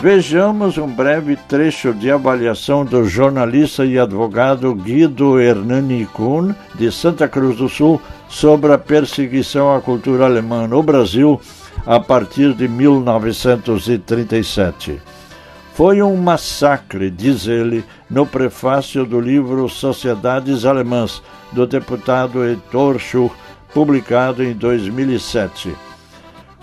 Vejamos 0.00 0.78
um 0.78 0.86
breve 0.86 1.34
trecho 1.34 1.92
de 1.92 2.08
avaliação 2.08 2.84
do 2.84 3.04
jornalista 3.04 3.84
e 3.84 3.98
advogado 3.98 4.72
Guido 4.72 5.40
Hernani 5.40 6.06
Kuhn, 6.06 6.54
de 6.76 6.92
Santa 6.92 7.26
Cruz 7.26 7.56
do 7.56 7.68
Sul, 7.68 8.00
sobre 8.28 8.72
a 8.72 8.78
perseguição 8.78 9.74
à 9.74 9.80
cultura 9.80 10.26
alemã 10.26 10.68
no 10.68 10.84
Brasil 10.84 11.40
a 11.84 11.98
partir 11.98 12.54
de 12.54 12.68
1937. 12.68 15.02
Foi 15.74 16.00
um 16.00 16.16
massacre, 16.16 17.10
diz 17.10 17.48
ele, 17.48 17.84
no 18.08 18.24
prefácio 18.24 19.04
do 19.04 19.20
livro 19.20 19.68
Sociedades 19.68 20.64
Alemãs, 20.64 21.20
do 21.50 21.66
deputado 21.66 22.44
Heitor 22.44 23.00
Schur, 23.00 23.32
publicado 23.74 24.44
em 24.44 24.54
2007. 24.54 25.87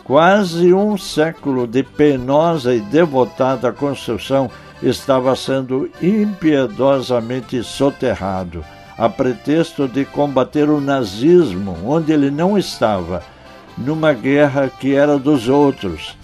Quase 0.06 0.72
um 0.72 0.96
século 1.00 1.66
de 1.66 1.82
penosa 1.82 2.76
e 2.76 2.80
devotada 2.80 3.72
construção 3.72 4.52
estava 4.84 5.36
sendo 5.36 5.90
impiedosamente 6.00 7.64
soterrado, 7.64 8.64
a 9.00 9.10
pretexto 9.10 9.88
de 9.88 10.06
combater 10.06 10.70
o 10.70 10.80
nazismo 10.80 11.76
onde 11.84 12.12
ele 12.12 12.30
não 12.30 12.56
estava, 12.56 13.24
numa 13.76 14.14
guerra 14.14 14.70
que 14.70 14.94
era 14.94 15.18
dos 15.18 15.50
outros. 15.50 16.16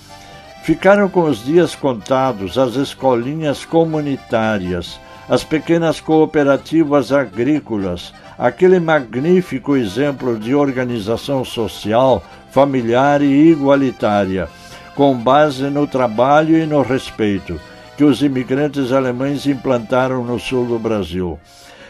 Ficaram 0.61 1.09
com 1.09 1.23
os 1.23 1.43
dias 1.43 1.73
contados 1.73 2.59
as 2.59 2.75
escolinhas 2.75 3.65
comunitárias, 3.65 4.99
as 5.27 5.43
pequenas 5.43 5.99
cooperativas 5.99 7.11
agrícolas, 7.11 8.13
aquele 8.37 8.79
magnífico 8.79 9.75
exemplo 9.75 10.37
de 10.37 10.53
organização 10.53 11.43
social, 11.43 12.23
familiar 12.51 13.21
e 13.21 13.51
igualitária, 13.51 14.47
com 14.95 15.15
base 15.15 15.63
no 15.63 15.87
trabalho 15.87 16.57
e 16.57 16.65
no 16.65 16.81
respeito, 16.81 17.59
que 17.97 18.03
os 18.03 18.21
imigrantes 18.21 18.91
alemães 18.91 19.45
implantaram 19.47 20.23
no 20.23 20.39
sul 20.39 20.65
do 20.65 20.77
Brasil. 20.77 21.39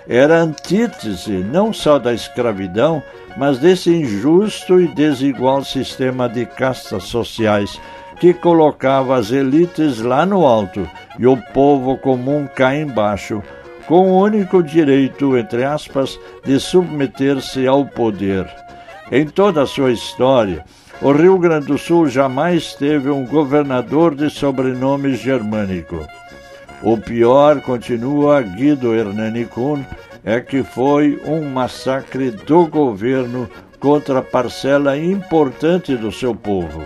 Era 0.07 0.39
antítese 0.41 1.31
não 1.31 1.71
só 1.71 1.99
da 1.99 2.13
escravidão, 2.13 3.03
mas 3.37 3.59
desse 3.59 3.91
injusto 3.91 4.79
e 4.79 4.87
desigual 4.87 5.63
sistema 5.63 6.27
de 6.27 6.45
castas 6.45 7.03
sociais 7.03 7.79
que 8.19 8.33
colocava 8.33 9.17
as 9.17 9.31
elites 9.31 9.99
lá 9.99 10.25
no 10.25 10.45
alto 10.45 10.87
e 11.17 11.25
o 11.25 11.37
povo 11.53 11.97
comum 11.97 12.47
cá 12.47 12.75
embaixo, 12.75 13.41
com 13.87 14.11
o 14.11 14.21
único 14.21 14.61
direito, 14.61 15.35
entre 15.35 15.63
aspas, 15.63 16.19
de 16.45 16.59
submeter-se 16.59 17.65
ao 17.65 17.83
poder. 17.83 18.47
Em 19.11 19.25
toda 19.25 19.63
a 19.63 19.67
sua 19.67 19.91
história, 19.91 20.63
o 21.01 21.11
Rio 21.11 21.37
Grande 21.37 21.65
do 21.65 21.77
Sul 21.77 22.07
jamais 22.07 22.73
teve 22.75 23.09
um 23.09 23.25
governador 23.25 24.15
de 24.15 24.29
sobrenome 24.29 25.15
germânico. 25.15 26.07
O 26.81 26.97
pior, 26.97 27.59
continua 27.59 28.41
Guido 28.41 28.95
Hernani 28.95 29.43
Kuhn, 29.45 29.83
é 30.23 30.39
que 30.39 30.63
foi 30.63 31.21
um 31.25 31.41
massacre 31.49 32.31
do 32.31 32.65
governo 32.67 33.49
contra 33.81 34.21
parcela 34.21 34.97
importante 34.97 35.97
do 35.97 36.09
seu 36.09 36.33
povo. 36.33 36.85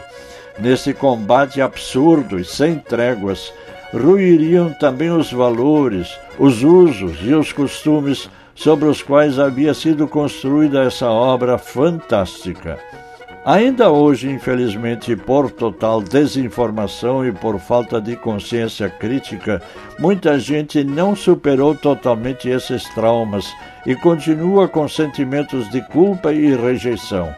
Nesse 0.57 0.95
combate 0.95 1.61
absurdo 1.61 2.39
e 2.39 2.43
sem 2.43 2.79
tréguas, 2.79 3.53
ruiriam 3.93 4.73
também 4.79 5.11
os 5.11 5.31
valores, 5.31 6.17
os 6.39 6.63
usos 6.63 7.19
e 7.21 7.35
os 7.35 7.53
costumes 7.53 8.27
sobre 8.55 8.87
os 8.87 9.03
quais 9.03 9.37
havia 9.37 9.73
sido 9.73 10.07
construída 10.07 10.83
essa 10.83 11.09
obra 11.09 11.57
fantástica. 11.57 12.79
Ainda 13.45 13.91
hoje, 13.91 14.27
infelizmente, 14.27 15.15
por 15.15 15.51
total 15.51 16.01
desinformação 16.01 17.23
e 17.23 17.31
por 17.31 17.59
falta 17.59 18.01
de 18.01 18.15
consciência 18.15 18.89
crítica, 18.89 19.61
muita 19.99 20.39
gente 20.39 20.83
não 20.83 21.15
superou 21.15 21.75
totalmente 21.75 22.49
esses 22.49 22.83
traumas 22.95 23.45
e 23.85 23.95
continua 23.95 24.67
com 24.67 24.87
sentimentos 24.87 25.69
de 25.69 25.79
culpa 25.89 26.33
e 26.33 26.55
rejeição. 26.55 27.35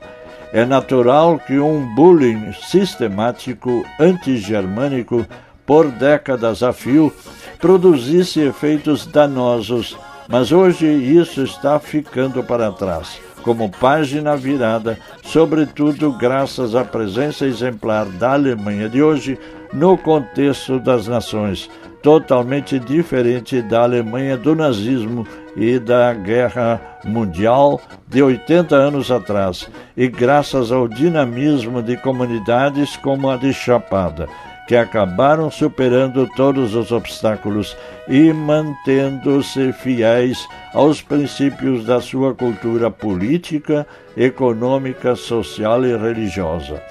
É 0.53 0.63
natural 0.63 1.37
que 1.39 1.59
um 1.59 1.93
bullying 1.93 2.53
sistemático 2.53 3.83
anti-germânico 3.99 5.25
por 5.65 5.91
décadas 5.91 6.63
a 6.63 6.71
fio 6.71 7.13
produzisse 7.59 8.39
efeitos 8.39 9.05
danosos, 9.05 9.97
mas 10.27 10.51
hoje 10.51 10.85
isso 10.85 11.43
está 11.43 11.79
ficando 11.79 12.43
para 12.43 12.71
trás 12.71 13.19
como 13.47 13.69
página 13.69 14.35
virada, 14.35 14.99
sobretudo 15.23 16.11
graças 16.11 16.75
à 16.75 16.83
presença 16.83 17.45
exemplar 17.45 18.05
da 18.05 18.33
Alemanha 18.33 18.89
de 18.89 19.01
hoje 19.01 19.39
no 19.71 19.97
contexto 19.97 20.81
das 20.81 21.07
nações, 21.07 21.69
totalmente 22.03 22.77
diferente 22.77 23.61
da 23.61 23.83
Alemanha 23.83 24.35
do 24.35 24.53
nazismo 24.53 25.25
e 25.55 25.79
da 25.79 26.13
Guerra 26.13 26.81
Mundial 27.05 27.79
de 28.05 28.21
80 28.21 28.75
anos 28.75 29.09
atrás, 29.09 29.69
e 29.95 30.09
graças 30.09 30.69
ao 30.69 30.85
dinamismo 30.85 31.81
de 31.81 31.95
comunidades 31.95 32.97
como 32.97 33.29
a 33.29 33.37
de 33.37 33.53
Chapada 33.53 34.27
que 34.67 34.75
acabaram 34.75 35.49
superando 35.49 36.27
todos 36.35 36.75
os 36.75 36.91
obstáculos 36.91 37.75
e 38.07 38.33
mantendo-se 38.33 39.71
fiéis 39.73 40.45
aos 40.73 41.01
princípios 41.01 41.85
da 41.85 42.01
sua 42.01 42.35
cultura 42.35 42.91
política, 42.91 43.87
econômica, 44.15 45.15
social 45.15 45.85
e 45.85 45.95
religiosa. 45.95 46.81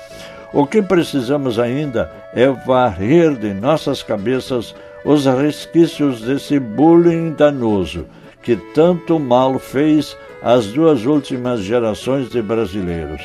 O 0.53 0.67
que 0.67 0.81
precisamos 0.81 1.59
ainda 1.59 2.11
é 2.35 2.49
varrer 2.49 3.37
de 3.37 3.53
nossas 3.53 4.03
cabeças 4.03 4.75
os 5.05 5.27
resquícios 5.27 6.23
desse 6.23 6.59
bullying 6.59 7.33
danoso 7.33 8.07
que 8.47 8.55
tanto 8.55 9.19
mal 9.19 9.59
fez 9.59 10.17
às 10.41 10.69
duas 10.69 11.05
últimas 11.05 11.63
gerações 11.63 12.31
de 12.31 12.41
brasileiros. 12.41 13.21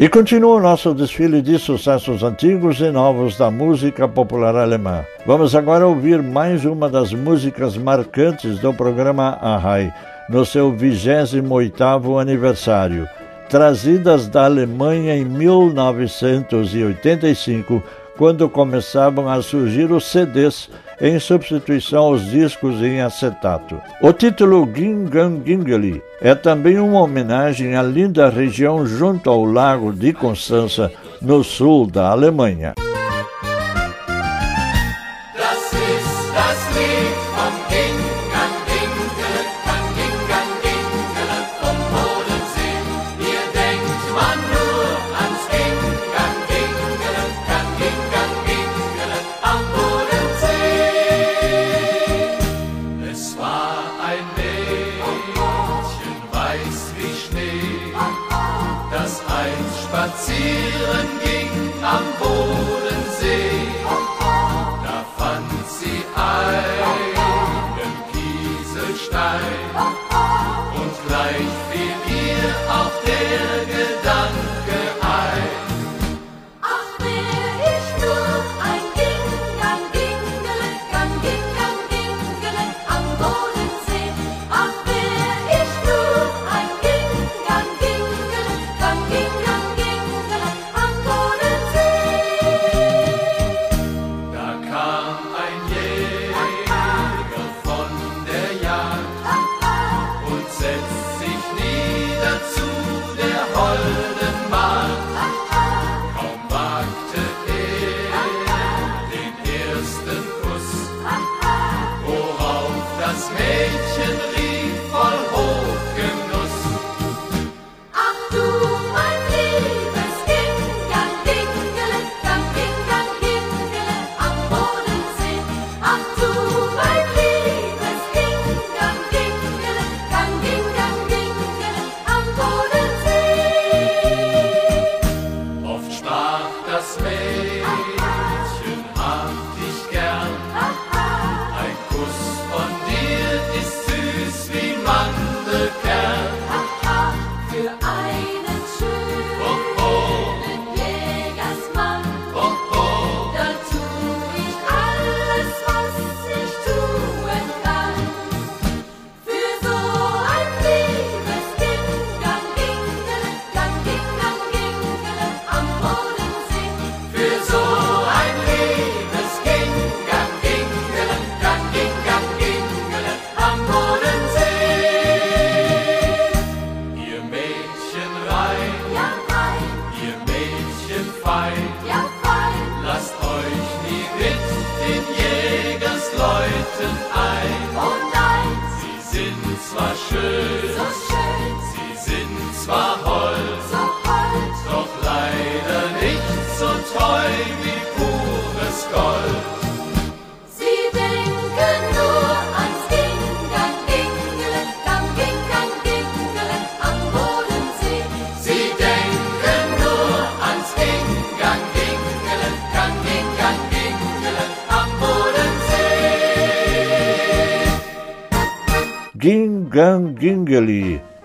E 0.00 0.08
continua 0.08 0.56
o 0.56 0.60
nosso 0.60 0.92
desfile 0.94 1.42
de 1.42 1.58
sucessos 1.58 2.22
antigos 2.22 2.80
e 2.80 2.90
novos 2.90 3.36
da 3.36 3.50
música 3.50 4.08
popular 4.08 4.56
alemã. 4.56 5.04
Vamos 5.26 5.54
agora 5.54 5.86
ouvir 5.86 6.22
mais 6.22 6.64
uma 6.64 6.88
das 6.88 7.12
músicas 7.12 7.76
marcantes 7.76 8.58
do 8.60 8.72
programa 8.72 9.36
Arrai, 9.42 9.92
no 10.30 10.46
seu 10.46 10.72
28º 10.72 12.18
aniversário. 12.18 13.06
Trazidas 13.50 14.26
da 14.26 14.46
Alemanha 14.46 15.14
em 15.14 15.26
1985, 15.26 17.82
quando 18.20 18.50
começavam 18.50 19.30
a 19.30 19.40
surgir 19.40 19.90
os 19.90 20.04
CDs 20.04 20.68
em 21.00 21.18
substituição 21.18 22.02
aos 22.02 22.30
discos 22.30 22.82
em 22.82 23.00
acetato. 23.00 23.80
O 24.02 24.12
título 24.12 24.68
Gingang 24.76 25.40
Gingeli 25.42 26.02
é 26.20 26.34
também 26.34 26.78
uma 26.78 27.00
homenagem 27.00 27.76
à 27.76 27.82
linda 27.82 28.28
região 28.28 28.84
junto 28.84 29.30
ao 29.30 29.46
Lago 29.46 29.90
de 29.90 30.12
Constança, 30.12 30.92
no 31.22 31.42
sul 31.42 31.86
da 31.86 32.10
Alemanha. 32.10 32.74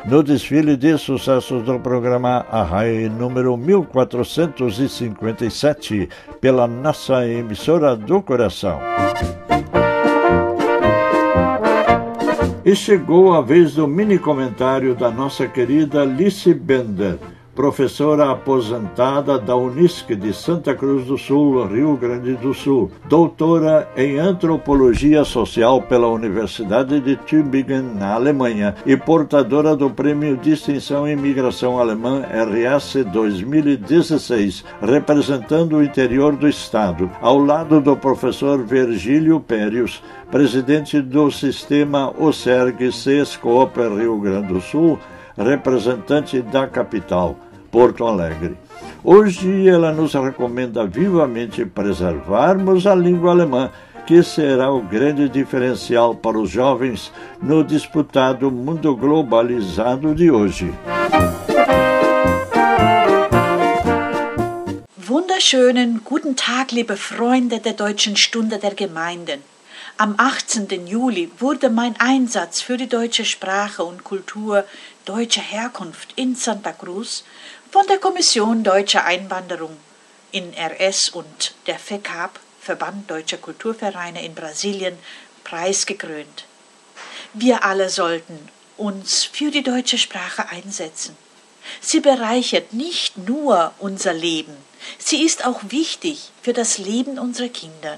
No 0.06 0.22
desfile 0.22 0.78
de 0.78 0.98
sucessos 0.98 1.64
do 1.64 1.80
programa 1.80 2.46
Arrai 2.52 3.10
número 3.10 3.58
1457, 3.58 6.08
pela 6.40 6.68
nossa 6.68 7.28
emissora 7.28 7.96
do 7.96 8.22
coração. 8.22 8.80
E 12.64 12.76
chegou 12.76 13.34
a 13.34 13.42
vez 13.42 13.74
do 13.74 13.88
mini 13.88 14.20
comentário 14.20 14.94
da 14.96 15.10
nossa 15.10 15.48
querida 15.48 16.04
Alice 16.04 16.54
Bender 16.54 17.18
professora 17.56 18.32
aposentada 18.32 19.40
da 19.40 19.56
Unisc 19.56 20.14
de 20.14 20.34
Santa 20.34 20.76
Cruz 20.76 21.06
do 21.06 21.18
Sul, 21.18 21.66
Rio 21.66 21.96
Grande 21.96 22.34
do 22.34 22.54
Sul, 22.54 22.92
doutora 23.08 23.90
em 23.96 24.20
antropologia 24.20 25.24
social 25.24 25.82
pela 25.82 26.08
Universidade 26.08 27.00
de 27.00 27.16
Tübingen, 27.16 27.96
na 27.96 28.14
Alemanha, 28.14 28.76
e 28.86 28.98
portadora 28.98 29.76
do 29.76 29.90
Prêmio 29.90 30.36
Distinção 30.36 31.08
em 31.08 31.16
Migração 31.16 31.80
Alemã 31.80 32.24
RS 32.24 33.06
2016, 33.06 34.66
representando 34.82 35.78
o 35.78 35.84
interior 35.84 36.36
do 36.36 36.50
Estado, 36.50 37.10
ao 37.22 37.40
lado 37.40 37.80
do 37.80 37.96
professor 37.96 38.62
Virgílio 38.62 39.40
Périos, 39.40 40.04
presidente 40.30 41.00
do 41.00 41.32
sistema 41.32 42.14
OSERG 42.20 42.92
CESCOP 42.92 43.80
Rio 43.80 44.20
Grande 44.20 44.48
do 44.48 44.60
Sul, 44.60 45.00
representante 45.38 46.42
da 46.42 46.68
capital. 46.68 47.36
Porto 47.76 48.08
Alegre. 48.08 48.56
Hoje 49.04 49.68
ela 49.68 49.92
nos 49.92 50.14
recomenda 50.14 50.88
vivamente 50.88 51.66
preservarmos 51.66 52.88
a 52.88 52.96
língua 52.96 53.32
alemã, 53.32 53.70
que 54.08 54.24
será 54.24 54.72
o 54.72 54.82
grande 54.82 55.28
diferencial 55.28 56.16
para 56.16 56.40
os 56.40 56.50
jovens 56.50 57.12
no 57.42 57.66
disputado 57.66 58.50
mundo 58.50 58.96
globalizado 58.96 60.16
de 60.16 60.32
hoje. 60.32 60.74
Wunderschönen 65.06 66.00
guten 66.02 66.34
Tag, 66.34 66.72
liebe 66.72 66.96
Freunde 66.96 67.60
der 67.60 67.74
Deutschen 67.74 68.16
Stunde 68.16 68.58
der 68.58 68.74
Gemeinden. 68.74 69.42
Am 69.98 70.16
18. 70.18 70.88
Juli 70.88 71.30
wurde 71.40 71.70
mein 71.70 71.96
Einsatz 72.00 72.62
für 72.62 72.76
die 72.76 72.88
deutsche 72.88 73.24
Sprache 73.24 73.84
und 73.84 74.04
Kultur 74.04 74.66
deutscher 75.06 75.42
Herkunft 75.42 76.12
in 76.18 76.36
Santa 76.36 76.74
Cruz 76.74 77.24
von 77.76 77.88
der 77.88 77.98
Kommission 77.98 78.64
Deutsche 78.64 79.04
Einwanderung 79.04 79.76
in 80.32 80.54
RS 80.54 81.10
und 81.10 81.56
der 81.68 81.78
FECAP, 81.78 82.40
Verband 82.62 83.12
Deutscher 83.12 83.36
Kulturvereine 83.36 84.24
in 84.24 84.34
Brasilien, 84.34 84.98
preisgekrönt. 85.44 86.46
Wir 87.34 87.66
alle 87.66 87.90
sollten 87.90 88.48
uns 88.78 89.26
für 89.26 89.52
die 89.52 89.62
deutsche 89.62 89.98
Sprache 89.98 90.48
einsetzen. 90.48 91.18
Sie 91.82 92.00
bereichert 92.00 92.72
nicht 92.72 93.18
nur 93.18 93.74
unser 93.80 94.14
Leben, 94.14 94.56
sie 94.98 95.26
ist 95.26 95.46
auch 95.46 95.60
wichtig 95.68 96.32
für 96.42 96.54
das 96.54 96.78
Leben 96.78 97.20
unserer 97.20 97.50
Kinder. 97.50 97.98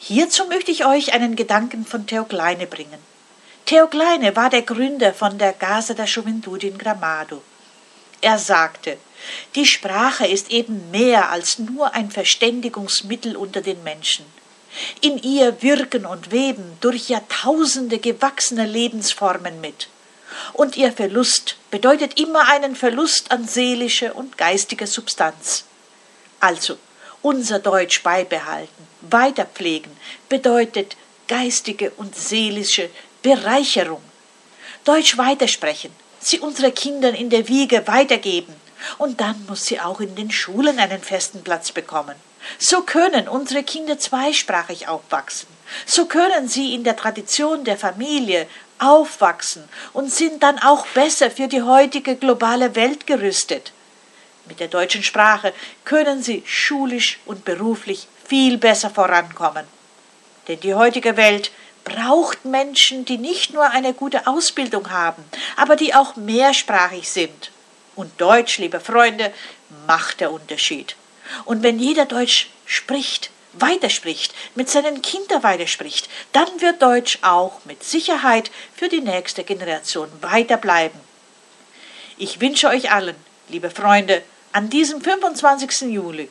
Hierzu 0.00 0.46
möchte 0.46 0.72
ich 0.72 0.84
euch 0.84 1.12
einen 1.12 1.36
Gedanken 1.36 1.86
von 1.86 2.08
Theo 2.08 2.24
Kleine 2.24 2.66
bringen. 2.66 2.98
Theo 3.66 3.86
Kleine 3.86 4.34
war 4.34 4.50
der 4.50 4.62
Gründer 4.62 5.14
von 5.14 5.38
der 5.38 5.52
Casa 5.52 5.94
da 5.94 6.06
Juventude 6.06 6.66
in 6.66 6.76
Gramado. 6.76 7.40
Er 8.20 8.38
sagte, 8.38 8.98
die 9.54 9.66
Sprache 9.66 10.26
ist 10.26 10.50
eben 10.50 10.90
mehr 10.90 11.30
als 11.30 11.58
nur 11.58 11.94
ein 11.94 12.10
Verständigungsmittel 12.10 13.36
unter 13.36 13.60
den 13.60 13.82
Menschen. 13.82 14.24
In 15.00 15.18
ihr 15.18 15.62
wirken 15.62 16.06
und 16.06 16.30
weben 16.30 16.76
durch 16.80 17.08
Jahrtausende 17.08 17.98
gewachsene 17.98 18.66
Lebensformen 18.66 19.60
mit. 19.60 19.88
Und 20.52 20.76
ihr 20.76 20.92
Verlust 20.92 21.56
bedeutet 21.70 22.20
immer 22.20 22.48
einen 22.48 22.76
Verlust 22.76 23.32
an 23.32 23.46
seelischer 23.46 24.14
und 24.14 24.38
geistiger 24.38 24.86
Substanz. 24.86 25.64
Also, 26.38 26.78
unser 27.22 27.58
Deutsch 27.58 28.02
beibehalten, 28.02 28.86
weiterpflegen, 29.02 29.90
bedeutet 30.28 30.96
geistige 31.26 31.90
und 31.96 32.16
seelische 32.16 32.88
Bereicherung. 33.22 34.02
Deutsch 34.84 35.18
weitersprechen, 35.18 35.90
sie 36.20 36.38
unsere 36.40 36.72
Kinder 36.72 37.14
in 37.14 37.30
der 37.30 37.48
Wiege 37.48 37.86
weitergeben. 37.86 38.54
Und 38.98 39.20
dann 39.20 39.44
muss 39.46 39.66
sie 39.66 39.80
auch 39.80 40.00
in 40.00 40.14
den 40.14 40.30
Schulen 40.30 40.78
einen 40.78 41.02
festen 41.02 41.42
Platz 41.42 41.72
bekommen. 41.72 42.16
So 42.58 42.82
können 42.82 43.28
unsere 43.28 43.62
Kinder 43.62 43.98
zweisprachig 43.98 44.88
aufwachsen. 44.88 45.48
So 45.86 46.06
können 46.06 46.48
sie 46.48 46.74
in 46.74 46.84
der 46.84 46.96
Tradition 46.96 47.64
der 47.64 47.76
Familie 47.76 48.46
aufwachsen 48.78 49.68
und 49.92 50.10
sind 50.10 50.42
dann 50.42 50.58
auch 50.58 50.86
besser 50.88 51.30
für 51.30 51.48
die 51.48 51.62
heutige 51.62 52.16
globale 52.16 52.74
Welt 52.74 53.06
gerüstet. 53.06 53.72
Mit 54.46 54.58
der 54.58 54.68
deutschen 54.68 55.02
Sprache 55.02 55.52
können 55.84 56.22
sie 56.22 56.42
schulisch 56.46 57.20
und 57.26 57.44
beruflich 57.44 58.08
viel 58.26 58.56
besser 58.58 58.90
vorankommen. 58.90 59.66
Denn 60.48 60.58
die 60.60 60.74
heutige 60.74 61.16
Welt 61.16 61.52
braucht 61.84 62.44
Menschen, 62.44 63.04
die 63.04 63.18
nicht 63.18 63.52
nur 63.52 63.70
eine 63.70 63.94
gute 63.94 64.26
Ausbildung 64.26 64.90
haben, 64.90 65.24
aber 65.56 65.76
die 65.76 65.94
auch 65.94 66.16
mehrsprachig 66.16 67.10
sind. 67.10 67.50
Und 67.96 68.20
Deutsch, 68.20 68.58
liebe 68.58 68.80
Freunde, 68.80 69.32
macht 69.86 70.20
der 70.20 70.32
Unterschied. 70.32 70.96
Und 71.44 71.62
wenn 71.62 71.78
jeder 71.78 72.06
Deutsch 72.06 72.50
spricht, 72.66 73.30
weiterspricht, 73.52 74.34
mit 74.54 74.68
seinen 74.68 75.02
Kindern 75.02 75.42
weiterspricht, 75.42 76.08
dann 76.32 76.48
wird 76.60 76.80
Deutsch 76.82 77.18
auch 77.22 77.64
mit 77.64 77.82
Sicherheit 77.82 78.50
für 78.74 78.88
die 78.88 79.00
nächste 79.00 79.44
Generation 79.44 80.08
weiterbleiben. 80.20 81.00
Ich 82.16 82.40
wünsche 82.40 82.68
euch 82.68 82.92
allen, 82.92 83.16
liebe 83.48 83.70
Freunde, 83.70 84.22
an 84.52 84.70
diesem 84.70 85.00
25. 85.00 85.92
Juli 85.92 86.28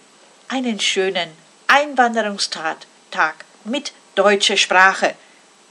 einen 0.47 0.79
schönen 0.79 1.29
Einwanderungstag 1.67 2.77
mit 3.63 3.91
deutscher 4.15 4.57
Sprache 4.57 5.15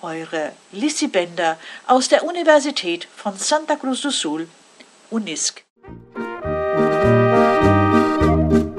eure 0.02 0.52
Lissy 0.72 1.08
Bender 1.08 1.56
aus 1.86 2.08
der 2.08 2.24
Universität 2.24 3.08
von 3.16 3.36
Santa 3.36 3.76
Cruz 3.76 4.02
do 4.02 4.10
Sul, 4.10 4.48
Unisc. 5.10 5.62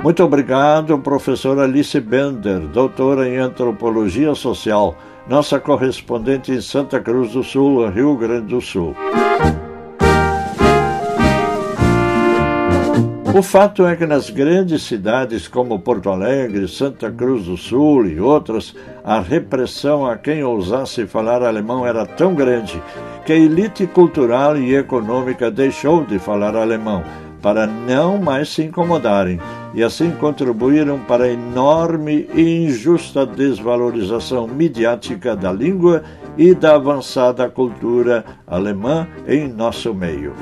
Muito 0.01 0.23
obrigado, 0.23 0.97
professora 0.99 1.63
Alice 1.63 1.99
Bender, 1.99 2.61
doutora 2.67 3.27
em 3.27 3.37
Antropologia 3.37 4.33
Social, 4.33 4.95
nossa 5.27 5.59
correspondente 5.59 6.51
em 6.51 6.61
Santa 6.61 6.99
Cruz 6.99 7.33
do 7.33 7.43
Sul, 7.43 7.87
Rio 7.89 8.15
Grande 8.15 8.47
do 8.47 8.61
Sul. 8.61 8.95
O 13.31 13.43
fato 13.43 13.85
é 13.85 13.95
que 13.95 14.07
nas 14.07 14.31
grandes 14.31 14.81
cidades 14.81 15.47
como 15.47 15.79
Porto 15.79 16.09
Alegre, 16.09 16.67
Santa 16.67 17.11
Cruz 17.11 17.45
do 17.45 17.55
Sul 17.55 18.07
e 18.07 18.19
outras, 18.19 18.75
a 19.03 19.19
repressão 19.19 20.05
a 20.05 20.17
quem 20.17 20.43
ousasse 20.43 21.05
falar 21.05 21.43
alemão 21.43 21.85
era 21.85 22.07
tão 22.07 22.33
grande 22.33 22.81
que 23.25 23.31
a 23.31 23.35
elite 23.35 23.85
cultural 23.85 24.57
e 24.57 24.75
econômica 24.75 25.51
deixou 25.51 26.03
de 26.03 26.17
falar 26.17 26.55
alemão 26.55 27.03
para 27.39 27.67
não 27.67 28.17
mais 28.17 28.49
se 28.49 28.63
incomodarem 28.63 29.39
e 29.75 29.83
assim 29.83 30.09
contribuíram 30.11 30.99
para 30.99 31.25
a 31.25 31.31
enorme 31.31 32.27
e 32.33 32.65
injusta 32.65 33.27
desvalorização 33.27 34.47
midiática 34.47 35.35
da 35.35 35.51
língua 35.51 36.03
e 36.35 36.55
da 36.55 36.75
avançada 36.75 37.47
cultura 37.47 38.25
alemã 38.47 39.07
em 39.27 39.47
nosso 39.47 39.93
meio. 39.93 40.33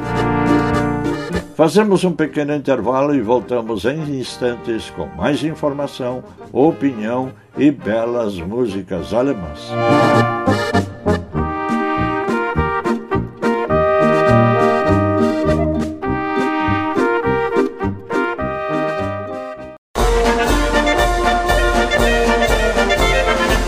Fazemos 1.58 2.04
um 2.04 2.12
pequeno 2.12 2.54
intervalo 2.54 3.16
e 3.16 3.20
voltamos 3.20 3.84
em 3.84 4.20
instantes 4.20 4.92
com 4.92 5.08
mais 5.08 5.44
informação, 5.44 6.24
opinião 6.54 7.32
e 7.58 7.72
belas 7.72 8.36
músicas 8.36 9.12
alemãs. 9.12 9.72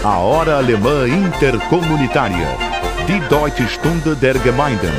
A 0.04 0.18
Hora 0.20 0.58
Alemã 0.58 1.08
Intercomunitária. 1.08 2.56
Die 3.08 3.20
Deutsche 3.22 3.68
Stunde 3.68 4.14
der 4.14 4.38
Gemeinden. 4.38 4.94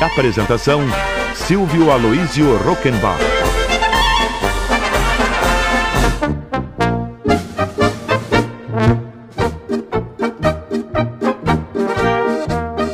Apresentação 0.00 0.80
Silvio 1.52 1.92
Aloísio 1.92 2.56
Rockenbach. 2.56 3.31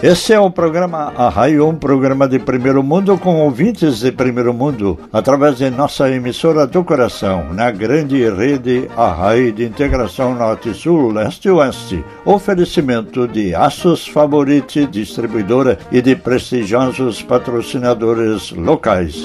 Esse 0.01 0.33
é 0.33 0.39
o 0.39 0.49
programa 0.49 1.13
Arraio, 1.17 1.67
um 1.67 1.75
programa 1.75 2.29
de 2.29 2.39
primeiro 2.39 2.85
mundo 2.85 3.19
com 3.19 3.41
ouvintes 3.41 3.99
de 3.99 4.13
primeiro 4.13 4.55
mundo, 4.55 4.97
através 5.13 5.59
de 5.59 5.69
nossa 5.71 6.09
emissora 6.09 6.69
do 6.69 6.85
coração, 6.85 7.53
na 7.53 7.69
grande 7.73 8.31
rede 8.31 8.89
Arraio 8.97 9.53
de 9.53 9.65
integração 9.65 10.37
Norte-Sul, 10.37 11.11
Leste-Oeste. 11.11 12.05
Oferecimento 12.25 13.27
de 13.27 13.57
Aços 13.57 14.07
Favorite, 14.07 14.87
distribuidora 14.87 15.77
e 15.91 16.01
de 16.01 16.15
prestigiosos 16.15 17.21
patrocinadores 17.21 18.53
locais. 18.53 19.25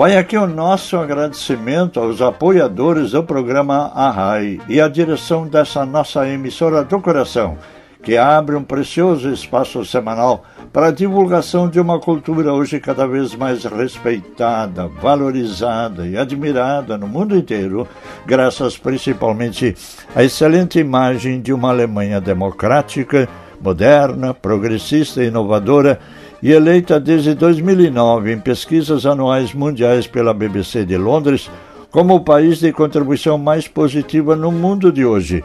Vai 0.00 0.16
aqui 0.16 0.34
o 0.34 0.46
nosso 0.46 0.96
agradecimento 0.96 2.00
aos 2.00 2.22
apoiadores 2.22 3.10
do 3.10 3.22
programa 3.22 3.92
Arrai 3.94 4.58
e 4.66 4.80
à 4.80 4.88
direção 4.88 5.46
dessa 5.46 5.84
nossa 5.84 6.26
emissora 6.26 6.82
do 6.82 6.98
coração, 7.02 7.58
que 8.02 8.16
abre 8.16 8.56
um 8.56 8.62
precioso 8.64 9.30
espaço 9.30 9.84
semanal 9.84 10.42
para 10.72 10.86
a 10.86 10.90
divulgação 10.90 11.68
de 11.68 11.78
uma 11.78 12.00
cultura 12.00 12.50
hoje 12.50 12.80
cada 12.80 13.06
vez 13.06 13.34
mais 13.34 13.64
respeitada, 13.64 14.88
valorizada 14.88 16.06
e 16.06 16.16
admirada 16.16 16.96
no 16.96 17.06
mundo 17.06 17.36
inteiro, 17.36 17.86
graças 18.24 18.78
principalmente 18.78 19.76
à 20.16 20.24
excelente 20.24 20.78
imagem 20.78 21.42
de 21.42 21.52
uma 21.52 21.68
Alemanha 21.68 22.22
democrática, 22.22 23.28
moderna, 23.60 24.32
progressista 24.32 25.22
e 25.22 25.26
inovadora 25.26 26.00
e 26.42 26.52
eleita 26.52 26.98
desde 26.98 27.34
2009 27.34 28.32
em 28.32 28.38
pesquisas 28.38 29.04
anuais 29.04 29.52
mundiais 29.52 30.06
pela 30.06 30.32
BBC 30.32 30.84
de 30.84 30.96
Londres 30.96 31.50
como 31.90 32.14
o 32.14 32.20
país 32.20 32.58
de 32.58 32.72
contribuição 32.72 33.36
mais 33.36 33.66
positiva 33.66 34.36
no 34.36 34.52
mundo 34.52 34.92
de 34.92 35.04
hoje, 35.04 35.42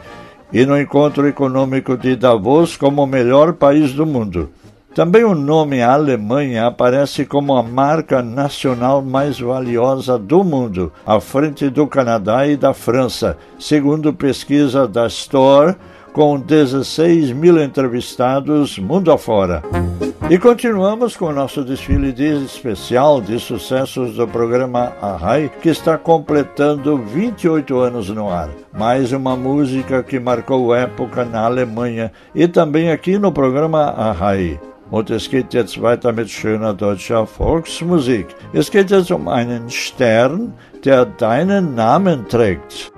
e 0.52 0.64
no 0.64 0.80
encontro 0.80 1.26
econômico 1.26 1.96
de 1.96 2.14
Davos 2.14 2.76
como 2.76 3.02
o 3.02 3.06
melhor 3.06 3.54
país 3.54 3.92
do 3.92 4.06
mundo. 4.06 4.50
Também 4.94 5.24
o 5.24 5.34
nome 5.34 5.82
Alemanha 5.82 6.66
aparece 6.66 7.26
como 7.26 7.54
a 7.54 7.62
marca 7.62 8.22
nacional 8.22 9.02
mais 9.02 9.38
valiosa 9.38 10.18
do 10.18 10.42
mundo, 10.42 10.90
à 11.04 11.20
frente 11.20 11.68
do 11.68 11.86
Canadá 11.86 12.46
e 12.46 12.56
da 12.56 12.72
França, 12.72 13.36
segundo 13.58 14.14
pesquisa 14.14 14.88
da 14.88 15.06
Store 15.06 15.76
com 16.14 16.40
16 16.40 17.32
mil 17.32 17.62
entrevistados 17.62 18.78
mundo 18.78 19.12
afora. 19.12 19.62
E 20.28 20.38
continuamos 20.38 21.16
com 21.16 21.26
o 21.26 21.32
nosso 21.32 21.62
desfile 21.62 22.12
de 22.12 22.44
especial 22.44 23.20
de 23.20 23.38
sucessos 23.38 24.16
do 24.16 24.26
programa 24.26 24.92
Arrai, 25.00 25.48
que 25.62 25.68
está 25.68 25.96
completando 25.96 26.98
28 26.98 27.78
anos 27.78 28.10
no 28.10 28.28
ar. 28.28 28.48
Mais 28.72 29.12
uma 29.12 29.36
música 29.36 30.02
que 30.02 30.18
marcou 30.18 30.74
época 30.74 31.24
na 31.24 31.42
Alemanha 31.42 32.10
e 32.34 32.48
também 32.48 32.90
aqui 32.90 33.20
no 33.20 33.30
programa 33.30 33.84
Arrai. 33.84 34.58
Und 34.90 35.10
es 35.10 35.28
geht 35.28 35.54
jetzt 35.54 35.80
weiter 35.80 36.12
mit 36.12 36.28
schöner 36.28 36.74
deutscher 36.74 37.26
Volksmusik. 37.26 38.26
Es 38.52 38.68
geht 38.68 38.90
jetzt 38.90 39.12
um 39.12 39.28
einen 39.28 39.70
Stern, 39.70 40.54
der 40.84 41.04
deinen 41.04 41.76
Namen 41.76 42.26
trägt. 42.28 42.92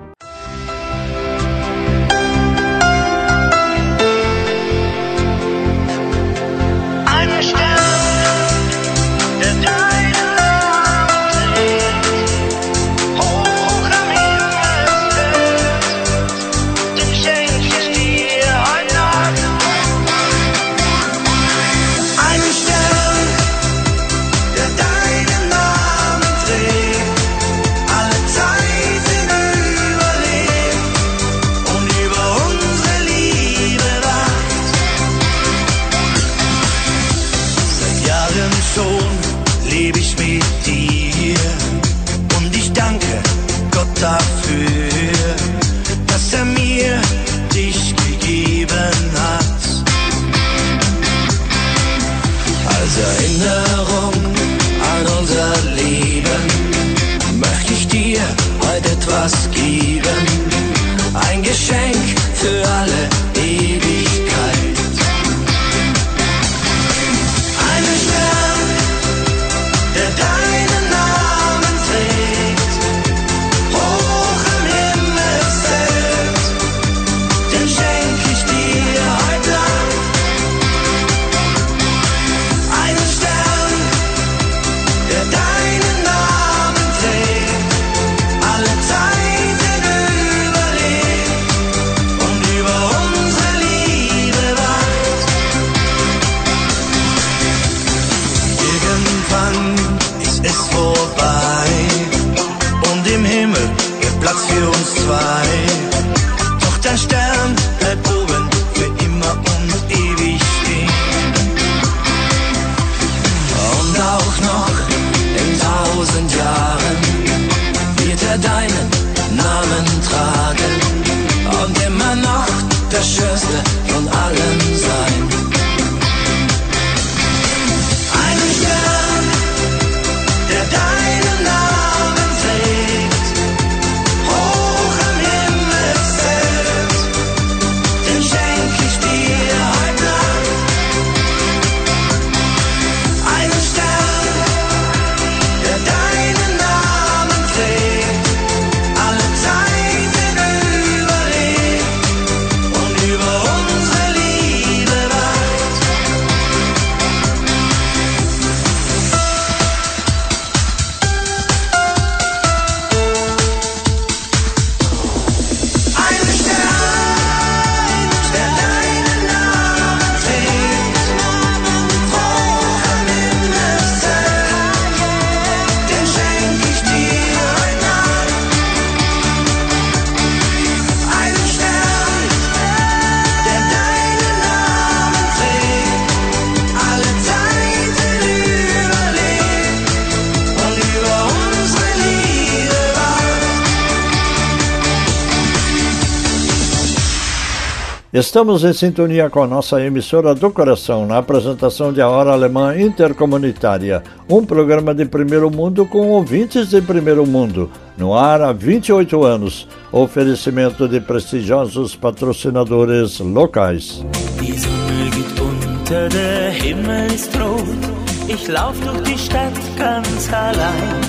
Estamos 198.19 198.65
em 198.65 198.73
sintonia 198.73 199.29
com 199.29 199.41
a 199.41 199.47
nossa 199.47 199.81
emissora 199.81 200.35
do 200.35 200.51
coração 200.51 201.05
na 201.05 201.19
apresentação 201.19 201.93
de 201.93 202.01
A 202.01 202.09
Hora 202.09 202.31
Alemã 202.31 202.77
Intercomunitária, 202.77 204.03
um 204.29 204.43
programa 204.43 204.93
de 204.93 205.05
primeiro 205.05 205.49
mundo 205.49 205.85
com 205.85 206.09
ouvintes 206.09 206.69
de 206.69 206.81
primeiro 206.81 207.25
mundo, 207.25 207.71
no 207.97 208.13
ar 208.13 208.41
há 208.41 208.51
28 208.51 209.23
anos. 209.23 209.69
Oferecimento 209.89 210.85
de 210.85 210.99
prestigiosos 210.99 211.95
patrocinadores 211.95 213.19
locais. 213.19 214.03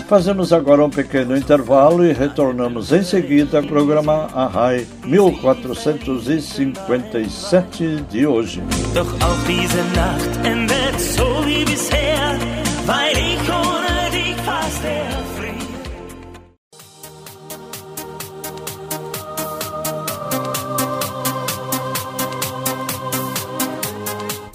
Fazemos 0.08 0.52
agora 0.54 0.82
um 0.84 0.90
pequeno 0.90 1.36
intervalo 1.36 2.04
e 2.04 2.12
retornamos 2.12 2.92
em 2.92 3.02
seguida 3.02 3.58
ao 3.58 3.64
programa 3.64 4.28
Ahai 4.34 4.86
1457 5.04 8.04
de 8.10 8.26
hoje. 8.26 8.62
Doch 8.94 9.12
auch 9.20 9.46
diese 9.46 9.82
Nacht 9.94 10.46
endet 10.46 10.98
so 10.98 11.44
wie 11.44 11.64
bisher, 11.66 12.38
weil 12.86 13.14
ich 13.16 13.50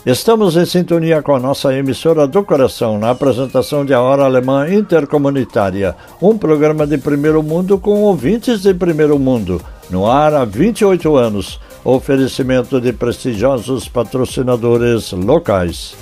Estamos 0.06 0.56
em 0.56 0.68
sintonia 0.68 1.24
com 1.24 1.34
a 1.34 1.40
nossa 1.40 1.74
emissora 1.76 2.28
do 2.28 2.44
coração 2.44 3.00
na 3.00 3.10
apresentação 3.10 3.84
de 3.84 3.92
A 3.92 4.00
Hora 4.00 4.24
Alemã 4.24 4.72
Intercomunitária, 4.72 5.96
um 6.22 6.38
programa 6.38 6.86
de 6.86 6.96
primeiro 7.00 7.42
mundo 7.42 7.80
com 7.80 8.04
ouvintes 8.04 8.62
de 8.62 8.72
primeiro 8.72 9.18
mundo, 9.18 9.60
no 9.90 10.06
ar 10.06 10.36
há 10.36 10.46
28 10.46 11.16
anos. 11.16 11.60
Oferecimento 11.84 12.80
de 12.80 12.94
prestigiosos 12.94 13.88
patrocinadores 13.88 15.12
locais. 15.12 15.96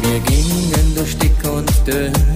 Wir 0.00 0.20
gingen 0.20 0.94
durch 0.94 1.16
dick 1.16 1.44
und 1.48 1.68
dünn, 1.84 2.33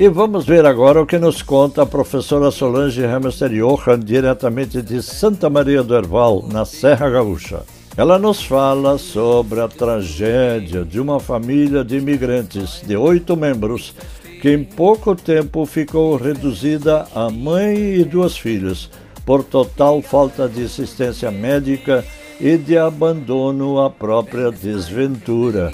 E 0.00 0.08
vamos 0.08 0.44
ver 0.44 0.66
agora 0.66 1.00
o 1.00 1.06
que 1.06 1.16
nos 1.16 1.40
conta 1.40 1.82
a 1.82 1.86
professora 1.86 2.50
Solange 2.50 3.06
Hamster 3.06 3.50
Johan, 3.50 4.00
diretamente 4.00 4.82
de 4.82 5.00
Santa 5.00 5.48
Maria 5.48 5.84
do 5.84 5.94
Herval, 5.94 6.44
na 6.50 6.64
Serra 6.64 7.08
Gaúcha. 7.08 7.62
Ela 7.96 8.18
nos 8.18 8.42
fala 8.42 8.98
sobre 8.98 9.60
a 9.60 9.68
tragédia 9.68 10.84
de 10.84 10.98
uma 10.98 11.20
família 11.20 11.84
de 11.84 11.98
imigrantes 11.98 12.82
de 12.84 12.96
oito 12.96 13.36
membros 13.36 13.94
que 14.40 14.50
em 14.50 14.64
pouco 14.64 15.14
tempo 15.14 15.64
ficou 15.64 16.16
reduzida 16.16 17.06
a 17.14 17.30
mãe 17.30 18.00
e 18.00 18.04
duas 18.04 18.36
filhas 18.36 18.90
por 19.24 19.44
total 19.44 20.02
falta 20.02 20.48
de 20.48 20.64
assistência 20.64 21.30
médica 21.30 22.04
e 22.40 22.56
de 22.56 22.76
abandono 22.76 23.80
à 23.80 23.88
própria 23.88 24.50
desventura. 24.50 25.70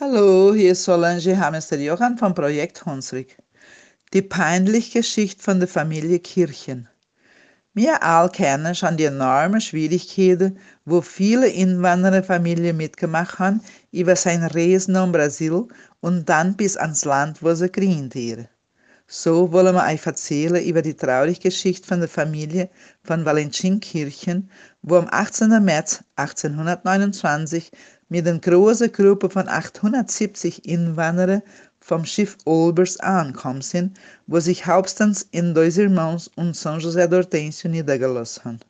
Hallo, 0.00 0.54
hier 0.54 0.72
ist 0.72 0.84
Solange 0.84 1.38
Hamester-Johann 1.38 2.18
vom 2.18 2.34
Projekt 2.34 2.84
Hunsrück. 2.84 3.36
Die 4.12 4.22
peinliche 4.22 5.00
Geschichte 5.00 5.42
von 5.42 5.60
der 5.60 5.68
Familie 5.68 6.18
Kirchen. 6.18 6.88
Wir 7.74 8.02
all 8.02 8.30
kennen 8.30 8.74
schon 8.74 8.96
die 8.96 9.04
enormen 9.04 9.60
Schwierigkeiten, 9.60 10.58
wo 10.84 11.00
viele 11.00 11.48
Inwandererfamilien 11.48 12.76
mitgemacht 12.76 13.38
haben, 13.38 13.60
über 13.92 14.16
sein 14.16 14.42
Reisen 14.42 14.94
nach 14.94 15.12
Brasil 15.12 15.68
und 16.00 16.28
dann 16.28 16.56
bis 16.56 16.76
ans 16.76 17.04
Land, 17.04 17.42
wo 17.42 17.54
sie 17.54 17.66
haben. 17.66 18.48
So 19.06 19.52
wollen 19.52 19.74
wir 19.74 19.84
euch 19.84 20.04
erzählen 20.04 20.62
über 20.62 20.82
die 20.82 20.94
traurige 20.94 21.48
Geschichte 21.48 21.86
von 21.86 22.00
der 22.00 22.10
Familie 22.10 22.68
von 23.04 23.24
Valentin 23.24 23.80
Kirchen, 23.80 24.50
wo 24.82 24.96
am 24.96 25.08
18. 25.10 25.64
März 25.64 26.04
1829 26.16 27.70
mit 28.08 28.26
einer 28.26 28.38
großen 28.38 28.90
Gruppe 28.90 29.28
von 29.28 29.48
870 29.48 30.64
Inwanderern 30.66 31.42
vom 31.80 32.04
Schiff 32.04 32.36
Olbers 32.44 32.98
angekommen 33.00 33.62
sind, 33.62 33.98
wo 34.26 34.40
sich 34.40 34.66
hauptsächlich 34.66 35.26
in 35.32 35.54
Dois 35.54 35.76
Irmãos 35.78 36.30
und 36.36 36.54
São 36.54 36.78
José 36.78 37.06
do 37.06 37.68
niedergelassen 37.68 38.44
haben. 38.44 38.60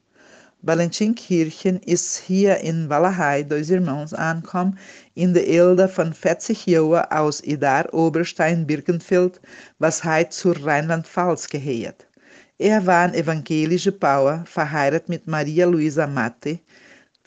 Valentin 0.62 1.14
Kirchen 1.14 1.78
ist 1.82 2.16
hier 2.16 2.58
in 2.58 2.88
Walachei, 2.88 3.44
Dois 3.44 3.70
Irmãos, 3.70 4.12
angekommen, 4.12 4.76
in 5.14 5.32
der 5.32 5.46
Elde 5.46 5.86
von 5.86 6.12
40 6.12 6.66
Jahren 6.66 7.04
aus 7.12 7.40
Idar 7.44 7.94
Oberstein 7.94 8.66
Birkenfeld, 8.66 9.40
was 9.78 10.02
heute 10.02 10.30
zur 10.30 10.56
Rheinland-Pfalz 10.66 11.48
gehört. 11.48 12.08
Er 12.58 12.84
war 12.84 13.04
ein 13.04 13.14
evangelischer 13.14 13.92
Bauer, 13.92 14.42
verheiratet 14.46 15.08
mit 15.08 15.28
Maria 15.28 15.64
Luisa 15.64 16.08
Matte, 16.08 16.58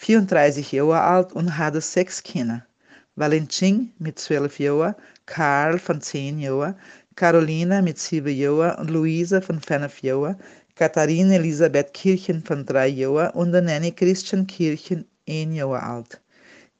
34 0.01 0.71
Jahre 0.71 0.99
alt 0.99 1.31
und 1.33 1.59
hatte 1.59 1.79
sechs 1.79 2.23
Kinder. 2.23 2.65
Valentin 3.15 3.93
mit 3.99 4.17
12 4.17 4.59
Jahren, 4.59 4.95
Karl 5.27 5.77
von 5.77 6.01
10 6.01 6.39
Jahren, 6.39 6.73
Carolina 7.15 7.83
mit 7.83 7.99
7 7.99 8.35
Jahren 8.35 8.79
und 8.79 8.89
Luisa 8.89 9.41
von 9.41 9.61
5 9.61 10.01
Jahren, 10.01 10.37
Katharine 10.73 11.35
Elisabeth 11.35 11.93
Kirchen 11.93 12.41
von 12.41 12.65
3 12.65 12.87
Jahren 12.87 13.29
und 13.35 13.51
Nanny 13.51 13.91
Christian 13.91 14.47
Kirchen 14.47 15.05
1 15.29 15.55
Jahr 15.55 15.83
alt. 15.83 16.19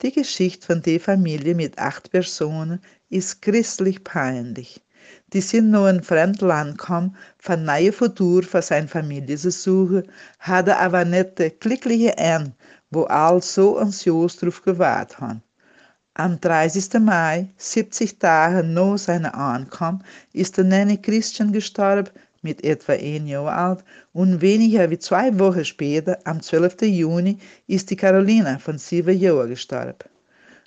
Die 0.02 0.12
Geschichte 0.12 0.66
von 0.66 0.82
der 0.82 1.00
Familie 1.00 1.54
mit 1.54 1.78
acht 1.78 2.10
Personen 2.10 2.82
ist 3.10 3.44
christlich 3.44 4.04
peinlich. 4.04 4.82
Die 5.32 5.42
sind 5.42 5.70
nur 5.70 5.92
in 5.92 6.02
Fremdland 6.02 6.80
gekommen, 6.80 7.16
von 7.38 7.66
neue 7.66 7.92
Futur 7.92 8.42
für 8.42 8.64
seine 8.64 8.88
Familie 8.88 9.38
zu 9.38 9.52
suchen, 9.52 10.12
hatte 10.40 10.76
aber 10.76 11.06
die 11.06 11.52
glückliche 11.60 12.18
Ende, 12.18 12.54
wo 12.92 13.04
all 13.06 13.42
so 13.42 13.78
ansios 13.78 14.38
darauf 14.38 14.62
gewartet 14.62 15.20
haben. 15.20 15.42
Am 16.14 16.40
30. 16.42 17.00
Mai, 17.00 17.48
70 17.58 18.20
Tage 18.20 18.68
nach 18.68 18.98
seiner 18.98 19.34
Ankunft, 19.34 20.06
ist 20.34 20.58
der 20.58 20.66
Nanny 20.66 20.98
Christian 20.98 21.54
gestorben, 21.54 22.12
mit 22.42 22.66
etwa 22.66 22.94
ein 22.94 23.28
Jahr 23.28 23.52
alt, 23.52 23.86
und 24.12 24.42
weniger 24.42 24.90
wie 24.90 25.00
zwei 25.00 25.40
Wochen 25.40 25.64
später, 25.64 26.20
am 26.26 26.42
12. 26.42 26.82
Juni, 26.82 27.38
ist 27.68 27.90
die 27.90 27.96
Carolina 27.96 28.60
von 28.60 28.78
sieben 28.78 29.18
Jahren 29.18 29.50
gestorben. 29.50 30.10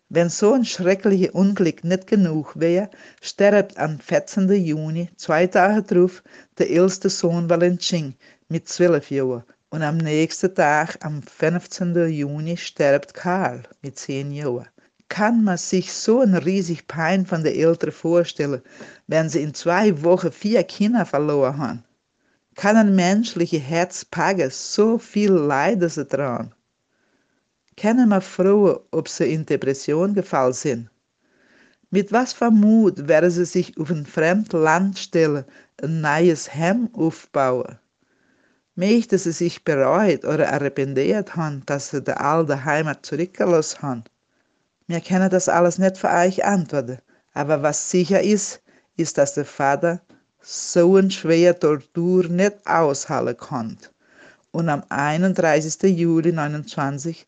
Wenn 0.09 0.31
so 0.31 0.55
ein 0.55 0.64
schreckliches 0.64 1.35
Unglück 1.35 1.85
nicht 1.85 2.07
genug 2.07 2.59
wäre, 2.59 2.89
stirbt 3.20 3.77
am 3.77 3.99
14. 3.99 4.51
Juni, 4.51 5.11
zwei 5.16 5.47
Tage 5.47 5.83
darauf, 5.83 6.22
der 6.57 6.70
älteste 6.70 7.11
Sohn 7.11 7.51
Valentin 7.51 8.14
mit 8.49 8.66
zwölf 8.68 9.11
Jahren 9.11 9.45
und 9.71 9.83
am 9.83 9.97
nächsten 9.99 10.55
Tag, 10.55 10.97
am 11.05 11.23
15. 11.23 12.09
Juni, 12.09 12.57
stirbt 12.57 13.15
Karl 13.15 13.62
mit 13.83 13.99
zehn 13.99 14.33
Jahren. 14.33 14.69
Kann 15.09 15.45
man 15.45 15.59
sich 15.59 15.93
so 15.93 16.21
ein 16.21 16.35
riesig 16.35 16.87
Pein 16.87 17.27
von 17.27 17.45
den 17.45 17.55
Eltern 17.55 17.93
vorstellen, 17.93 18.62
wenn 19.07 19.29
sie 19.29 19.43
in 19.43 19.55
zwei 19.55 20.03
Wochen 20.03 20.33
vier 20.33 20.62
Kinder 20.65 21.05
verloren 21.05 21.59
haben? 21.59 21.85
Kann 22.55 22.77
ein 22.77 22.95
menschliches 22.95 23.62
Herz 23.62 24.05
packen, 24.05 24.51
so 24.51 24.99
viel 24.99 25.33
Leiden 25.33 25.89
sie 25.89 26.05
dran? 26.05 26.55
Können 27.77 28.09
wir 28.09 28.21
fragen, 28.21 28.79
ob 28.93 29.09
sie 29.09 29.33
in 29.33 29.45
Depression 29.45 30.15
gefallen 30.15 30.53
sind? 30.53 30.91
Mit 31.91 32.12
was 32.12 32.33
für 32.33 32.51
Mut 32.51 33.09
werden 33.09 33.31
sie 33.31 33.45
sich 33.45 33.79
auf 33.79 33.91
ein 33.91 34.07
fremdes 34.07 34.53
Land 34.53 34.99
stellen, 34.99 35.45
ein 35.83 36.01
neues 36.01 36.53
Heim 36.53 36.89
aufbauen? 36.93 37.79
Möchte 38.75 39.18
sie 39.18 39.33
sich 39.33 39.64
bereut 39.64 40.25
oder 40.25 40.53
arrepentiert 40.53 41.37
haben, 41.37 41.62
dass 41.66 41.91
sie 41.91 42.03
die 42.03 42.12
alte 42.12 42.64
Heimat 42.64 43.07
zurückgelassen 43.07 43.83
haben. 43.83 44.05
Wir 44.87 45.01
können 45.01 45.31
das 45.31 45.49
alles 45.49 45.79
nicht 45.79 45.99
für 45.99 46.11
euch 46.11 46.45
antworten, 46.45 46.99
aber 47.33 47.62
was 47.62 47.91
sicher 47.91 48.22
ist, 48.22 48.61
ist, 48.97 49.18
dass 49.18 49.35
der 49.35 49.45
Vater 49.45 50.01
so 50.41 50.97
eine 50.97 51.11
schwere 51.11 51.59
Tortur 51.59 52.29
nicht 52.29 52.66
aushalten 52.66 53.37
konnte. 53.37 53.89
Und 54.51 54.68
am 54.68 54.85
31. 54.89 55.83
Juli 55.99 56.31
1929, 56.31 57.27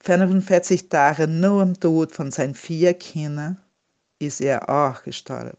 45 0.00 0.88
Tage 0.88 1.26
nach 1.26 1.62
dem 1.62 1.78
Tod 1.78 2.12
von 2.12 2.30
seinen 2.30 2.54
vier 2.54 2.94
Kindern, 2.94 3.58
ist 4.18 4.40
er 4.40 4.68
auch 4.68 5.02
gestorben. 5.02 5.56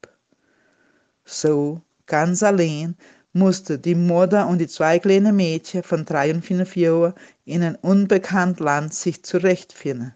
So, 1.26 1.82
ganz 2.06 2.44
allein, 2.44 2.96
musste 3.38 3.78
die 3.78 3.96
Mutter 3.96 4.48
und 4.48 4.58
die 4.60 4.68
zwei 4.68 5.00
kleinen 5.00 5.36
Mädchen 5.36 5.84
von 5.84 6.06
drei 6.06 6.34
und 6.34 6.46
fünf 6.46 6.76
Jahren 6.76 7.14
in 7.46 7.64
ein 7.64 7.76
unbekannt 7.76 8.60
Land 8.60 8.94
sich 8.94 9.24
zurechtfinden. 9.24 10.14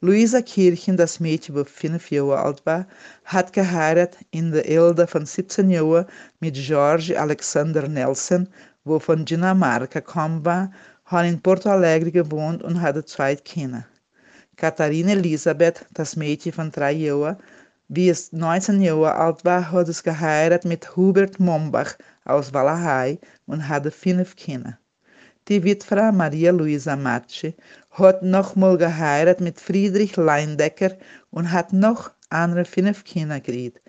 Luisa 0.00 0.42
Kirchen, 0.42 0.96
das 0.96 1.18
Mädchen, 1.18 1.56
wo 1.56 1.64
fünf 1.64 2.10
Jahre 2.12 2.38
alt 2.38 2.64
war, 2.64 2.86
hat 3.24 3.52
geheiratet 3.52 4.18
in 4.30 4.52
der 4.52 4.68
Elde 4.68 5.08
von 5.08 5.26
17 5.26 5.70
Jahren 5.70 6.06
mit 6.38 6.54
George 6.54 7.20
Alexander 7.20 7.88
Nelson, 7.88 8.46
wo 8.84 9.00
von 9.00 9.24
Dinamarca 9.24 9.98
gekommen 9.98 10.44
war, 10.44 10.70
hat 11.04 11.26
in 11.26 11.42
Porto 11.42 11.70
Alegre 11.70 12.12
gewohnt 12.12 12.62
und 12.62 12.80
hatte 12.80 13.04
zwei 13.04 13.34
Kinder. 13.34 13.86
Katharine 14.56 15.12
Elisabeth, 15.12 15.84
das 15.94 16.14
Mädchen 16.14 16.52
von 16.52 16.70
drei 16.70 16.92
Jahren, 16.92 17.36
wie 17.88 18.10
es 18.10 18.32
19 18.32 18.82
Jahre 18.82 19.14
alt 19.14 19.44
war, 19.44 19.72
hat 19.72 19.88
es 19.88 20.02
geheiratet 20.02 20.64
mit 20.64 20.94
Hubert 20.94 21.40
Mombach 21.40 21.96
aus 22.28 22.52
Walachei 22.52 23.18
und 23.46 23.68
hatte 23.68 23.90
fünf 23.90 24.36
Kinder. 24.36 24.78
Die 25.48 25.64
Witwe 25.64 26.12
Maria 26.12 26.52
Luisa 26.52 26.94
Matschi 26.94 27.54
hat 27.90 28.22
nochmal 28.22 28.76
geheiratet 28.76 29.40
mit 29.40 29.58
Friedrich 29.58 30.16
Leindecker 30.16 30.96
und 31.30 31.50
hat 31.50 31.72
noch 31.72 32.10
andere 32.28 32.64
fünf 32.64 33.04
Kinder 33.04 33.40
gekriegt. 33.40 33.80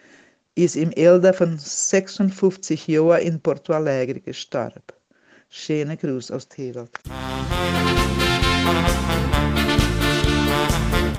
Ist 0.55 0.75
im 0.75 0.93
Alter 0.97 1.33
von 1.33 1.57
56 1.57 2.87
Jahren 2.87 3.21
in 3.21 3.41
Porto 3.41 3.73
Alegre 3.73 4.21
gestorben. 4.21 4.83
Schöne 5.49 5.97
Gruß 5.97 6.31
aus 6.31 6.47
Tewald. 6.47 6.91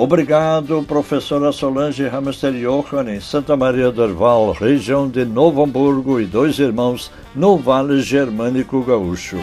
Obrigado, 0.01 0.83
professora 0.89 1.53
Solange 1.53 2.09
Hamster 2.09 2.55
Johan, 2.55 3.15
em 3.15 3.21
Santa 3.21 3.55
Maria 3.55 3.93
do 3.93 4.03
Herval, 4.03 4.53
região 4.53 5.07
de 5.07 5.27
Novo 5.27 5.63
Hamburgo 5.63 6.19
e 6.19 6.25
dois 6.25 6.59
irmãos 6.59 7.13
no 7.35 7.59
Vale 7.59 8.01
Germânico 8.01 8.83
Gaúcho. 8.83 9.37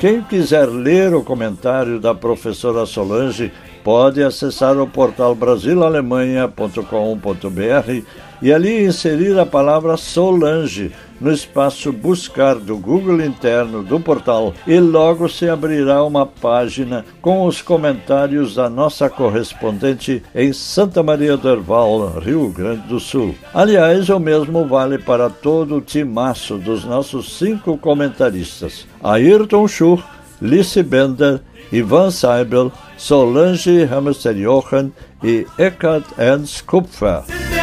Quem 0.00 0.22
quiser 0.22 0.70
ler 0.70 1.14
o 1.14 1.22
comentário 1.22 2.00
da 2.00 2.14
professora 2.14 2.86
Solange 2.86 3.52
pode 3.84 4.22
acessar 4.22 4.78
o 4.78 4.88
portal 4.88 5.34
brasilalemanha.com.br 5.34 8.02
e 8.40 8.50
ali 8.50 8.86
inserir 8.86 9.38
a 9.38 9.44
palavra 9.44 9.98
Solange 9.98 10.90
no 11.20 11.32
espaço 11.32 11.92
Buscar 11.92 12.56
do 12.56 12.76
Google 12.76 13.22
interno 13.22 13.82
do 13.82 14.00
portal 14.00 14.54
e 14.66 14.78
logo 14.78 15.28
se 15.28 15.48
abrirá 15.48 16.02
uma 16.04 16.26
página 16.26 17.04
com 17.20 17.46
os 17.46 17.62
comentários 17.62 18.54
da 18.54 18.68
nossa 18.68 19.08
correspondente 19.08 20.22
em 20.34 20.52
Santa 20.52 21.02
Maria 21.02 21.36
do 21.36 21.48
Herval, 21.48 22.18
Rio 22.18 22.48
Grande 22.48 22.86
do 22.88 23.00
Sul. 23.00 23.34
Aliás, 23.52 24.08
o 24.08 24.18
mesmo 24.18 24.66
vale 24.66 24.98
para 24.98 25.30
todo 25.30 25.76
o 25.76 25.80
timaço 25.80 26.58
dos 26.58 26.84
nossos 26.84 27.38
cinco 27.38 27.78
comentaristas: 27.78 28.86
Ayrton 29.02 29.68
Schur, 29.68 30.02
Lice 30.40 30.82
Bender, 30.82 31.40
Ivan 31.72 32.10
Seibel, 32.10 32.70
Solange 32.96 33.84
Hamster-Jochen 33.84 34.92
e 35.22 35.46
Eckhard 35.58 36.04
Ernst 36.18 36.64
Kupfer. 36.64 37.53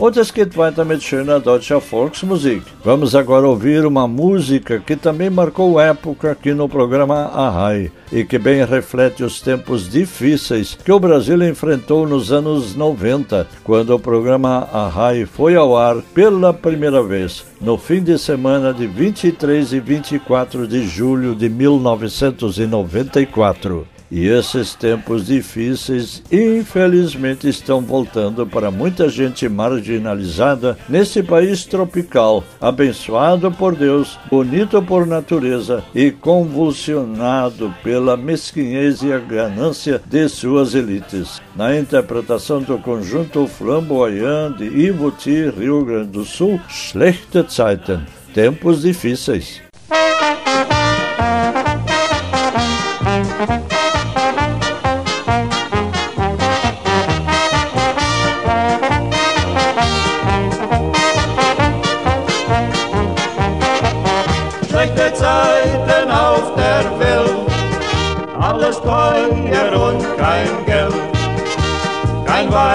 Weiter 0.00 0.84
mit 0.86 1.02
schöner 1.02 1.40
deutscher 1.40 1.78
Volksmusik. 1.78 2.62
Vamos 2.82 3.14
agora 3.14 3.46
ouvir 3.46 3.84
uma 3.84 4.08
música 4.08 4.78
que 4.78 4.96
também 4.96 5.28
marcou 5.28 5.78
época 5.78 6.30
aqui 6.30 6.54
no 6.54 6.66
programa 6.66 7.26
Arrai 7.26 7.92
e 8.10 8.24
que 8.24 8.38
bem 8.38 8.64
reflete 8.64 9.22
os 9.22 9.42
tempos 9.42 9.90
difíceis 9.90 10.78
que 10.82 10.90
o 10.90 10.98
Brasil 10.98 11.46
enfrentou 11.46 12.08
nos 12.08 12.32
anos 12.32 12.74
90, 12.74 13.46
quando 13.62 13.94
o 13.94 13.98
programa 13.98 14.66
Arrai 14.72 15.26
foi 15.26 15.54
ao 15.54 15.76
ar 15.76 15.96
pela 16.14 16.54
primeira 16.54 17.02
vez, 17.02 17.44
no 17.60 17.76
fim 17.76 18.02
de 18.02 18.18
semana 18.18 18.72
de 18.72 18.86
23 18.86 19.74
e 19.74 19.80
24 19.80 20.66
de 20.66 20.88
julho 20.88 21.34
de 21.34 21.50
1994. 21.50 23.99
E 24.10 24.26
esses 24.26 24.74
tempos 24.74 25.26
difíceis, 25.26 26.20
infelizmente, 26.32 27.48
estão 27.48 27.80
voltando 27.80 28.44
para 28.44 28.68
muita 28.68 29.08
gente 29.08 29.48
marginalizada 29.48 30.76
nesse 30.88 31.22
país 31.22 31.64
tropical, 31.64 32.42
abençoado 32.60 33.52
por 33.52 33.76
Deus, 33.76 34.18
bonito 34.28 34.82
por 34.82 35.06
natureza 35.06 35.84
e 35.94 36.10
convulsionado 36.10 37.72
pela 37.84 38.16
mesquinhez 38.16 39.02
e 39.02 39.12
a 39.12 39.18
ganância 39.18 40.02
de 40.04 40.28
suas 40.28 40.74
elites. 40.74 41.40
Na 41.54 41.78
interpretação 41.78 42.60
do 42.60 42.78
conjunto 42.78 43.46
flamboyant 43.46 44.56
de 44.56 44.64
Ivuti, 44.64 45.50
Rio 45.50 45.84
Grande 45.84 46.10
do 46.10 46.24
Sul, 46.24 46.60
Schlechte 46.68 47.44
Zeiten, 47.48 48.00
tempos 48.34 48.82
difíceis. 48.82 49.69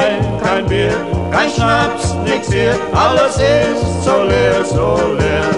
Wein, 0.05 0.39
kein 0.43 0.65
Bier, 0.67 0.93
kein 1.31 1.49
Schnaps, 1.49 2.15
nix 2.25 2.51
hier, 2.51 2.75
alles 2.93 3.37
ist 3.37 4.03
so 4.03 4.23
leer, 4.23 4.63
so 4.63 4.99
leer. 5.17 5.49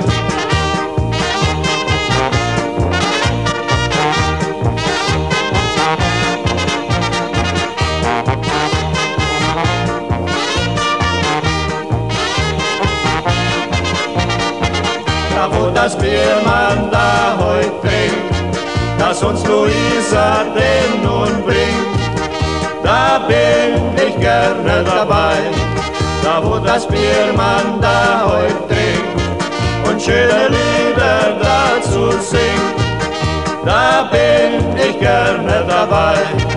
Da 15.36 15.50
wo 15.52 15.70
das 15.72 15.98
Bier 15.98 16.42
man 16.46 16.90
da 16.90 17.38
heute 17.38 17.72
trinkt, 17.82 19.00
dass 19.00 19.22
uns 19.24 19.46
Luisa 19.46 20.46
den 20.56 21.04
nun 21.04 21.44
bringt. 21.44 21.77
Da 22.88 23.20
bin 23.28 23.98
ich 23.98 24.18
gerne 24.18 24.82
dabei, 24.82 25.36
da 26.24 26.42
wo 26.42 26.58
das 26.58 26.88
Bier 26.88 27.34
man 27.36 27.82
da 27.82 28.24
heute 28.26 28.66
trinkt 28.70 29.90
und 29.90 30.02
schöne 30.02 30.48
Lieder 30.48 31.36
dazu 31.42 32.12
singt. 32.12 32.78
Da 33.66 34.08
bin 34.10 34.74
ich 34.78 34.98
gerne 35.00 35.66
dabei. 35.68 36.57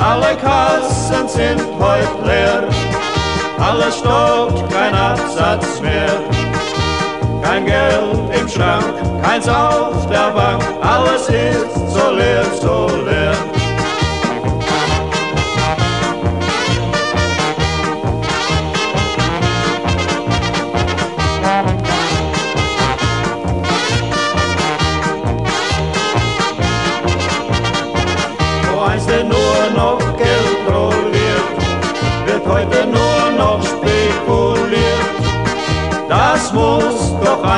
Alle 0.00 0.34
Kassen 0.36 1.28
sind 1.28 1.60
heute 1.78 2.26
leer, 2.26 2.64
alles 3.58 3.98
stockt, 3.98 4.72
kein 4.72 4.94
Absatz 4.94 5.78
mehr. 5.82 6.08
Kein 7.42 7.66
Geld 7.66 8.40
im 8.40 8.48
Schrank, 8.48 8.94
keins 9.22 9.46
auf 9.46 10.06
der 10.08 10.30
Bank, 10.30 10.64
alles 10.80 11.28
ist 11.28 11.92
so 11.92 12.12
leer, 12.12 12.44
so 12.62 12.86
leer. 13.04 13.59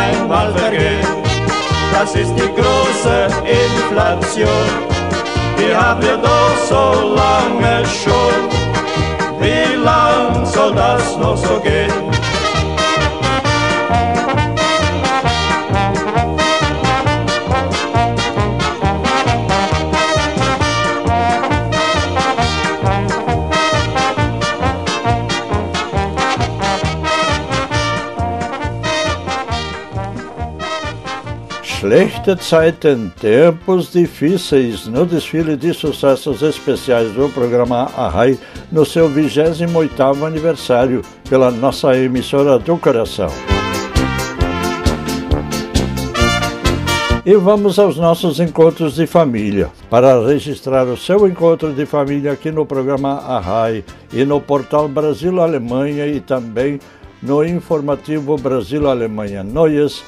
Einmal 0.02 0.52
vergehen. 0.54 1.06
Das 1.92 2.14
ist 2.14 2.34
die 2.34 2.50
große 2.58 3.16
Inflation, 3.64 4.66
die 5.58 5.74
haben 5.74 6.02
wir 6.02 6.16
doch 6.16 6.56
so 6.68 7.14
lange 7.20 7.84
schon. 7.86 8.36
Wie 9.40 9.74
lang 9.74 10.44
soll 10.46 10.74
das 10.74 11.16
noch 11.16 11.36
so 11.36 11.60
gehen? 11.60 12.21
Zeiten, 32.42 33.12
tempos 33.20 33.92
difíceis, 33.92 34.86
no 34.86 35.04
desfile 35.04 35.58
de 35.58 35.74
sucessos 35.74 36.40
especiais 36.40 37.12
do 37.12 37.28
programa 37.28 37.90
Arrai, 37.94 38.38
no 38.70 38.86
seu 38.86 39.10
28º 39.10 40.26
aniversário, 40.26 41.02
pela 41.28 41.50
nossa 41.50 41.94
emissora 41.94 42.58
do 42.58 42.78
coração. 42.78 43.28
E 47.26 47.34
vamos 47.34 47.78
aos 47.78 47.98
nossos 47.98 48.40
encontros 48.40 48.94
de 48.94 49.06
família. 49.06 49.68
Para 49.90 50.18
registrar 50.26 50.86
o 50.86 50.96
seu 50.96 51.28
encontro 51.28 51.74
de 51.74 51.84
família 51.84 52.32
aqui 52.32 52.50
no 52.50 52.64
programa 52.64 53.18
Arrai 53.18 53.84
e 54.10 54.24
no 54.24 54.40
portal 54.40 54.88
Brasil 54.88 55.42
Alemanha 55.42 56.06
e 56.06 56.20
também 56.20 56.80
no 57.22 57.44
informativo 57.44 58.36
Brasil 58.38 58.88
Alemanha 58.88 59.44
Noias, 59.44 60.02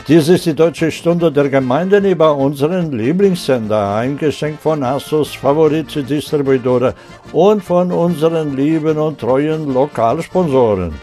Dies 0.09 0.28
ist 0.28 0.46
die 0.46 0.54
Deutsche 0.54 0.92
Stunde 0.92 1.32
der 1.32 1.48
Gemeinden 1.48 2.04
über 2.04 2.36
unseren 2.36 2.92
Lieblingssender, 2.92 3.96
ein 3.96 4.16
Geschenk 4.16 4.61
von 4.61 4.84
Asus 4.84 5.34
Favorit-Distribuidora 5.34 6.94
und 7.32 7.64
von 7.64 7.90
unseren 7.90 8.54
lieben 8.54 8.98
und 8.98 9.18
treuen 9.18 9.74
Lokalsponsoren. 9.74 10.94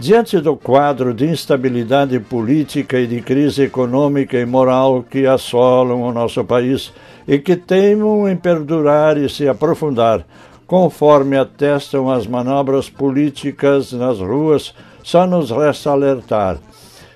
Diante 0.00 0.42
do 0.42 0.56
quadro 0.56 1.14
de 1.14 1.26
instabilidade 1.26 2.18
política 2.18 2.98
e 2.98 3.06
de 3.06 3.20
crise 3.20 3.62
econômica 3.62 4.36
e 4.36 4.44
moral 4.44 5.04
que 5.08 5.28
assolam 5.28 6.02
o 6.02 6.12
nosso 6.12 6.44
país 6.44 6.92
e 7.28 7.38
que 7.38 7.54
temam 7.54 8.28
em 8.28 8.36
perdurar 8.36 9.16
e 9.16 9.28
se 9.28 9.48
aprofundar, 9.48 10.24
Conforme 10.66 11.36
atestam 11.36 12.10
as 12.10 12.26
manobras 12.26 12.90
políticas 12.90 13.92
nas 13.92 14.18
ruas, 14.18 14.74
só 15.02 15.24
nos 15.24 15.50
resta 15.50 15.90
alertar. 15.90 16.58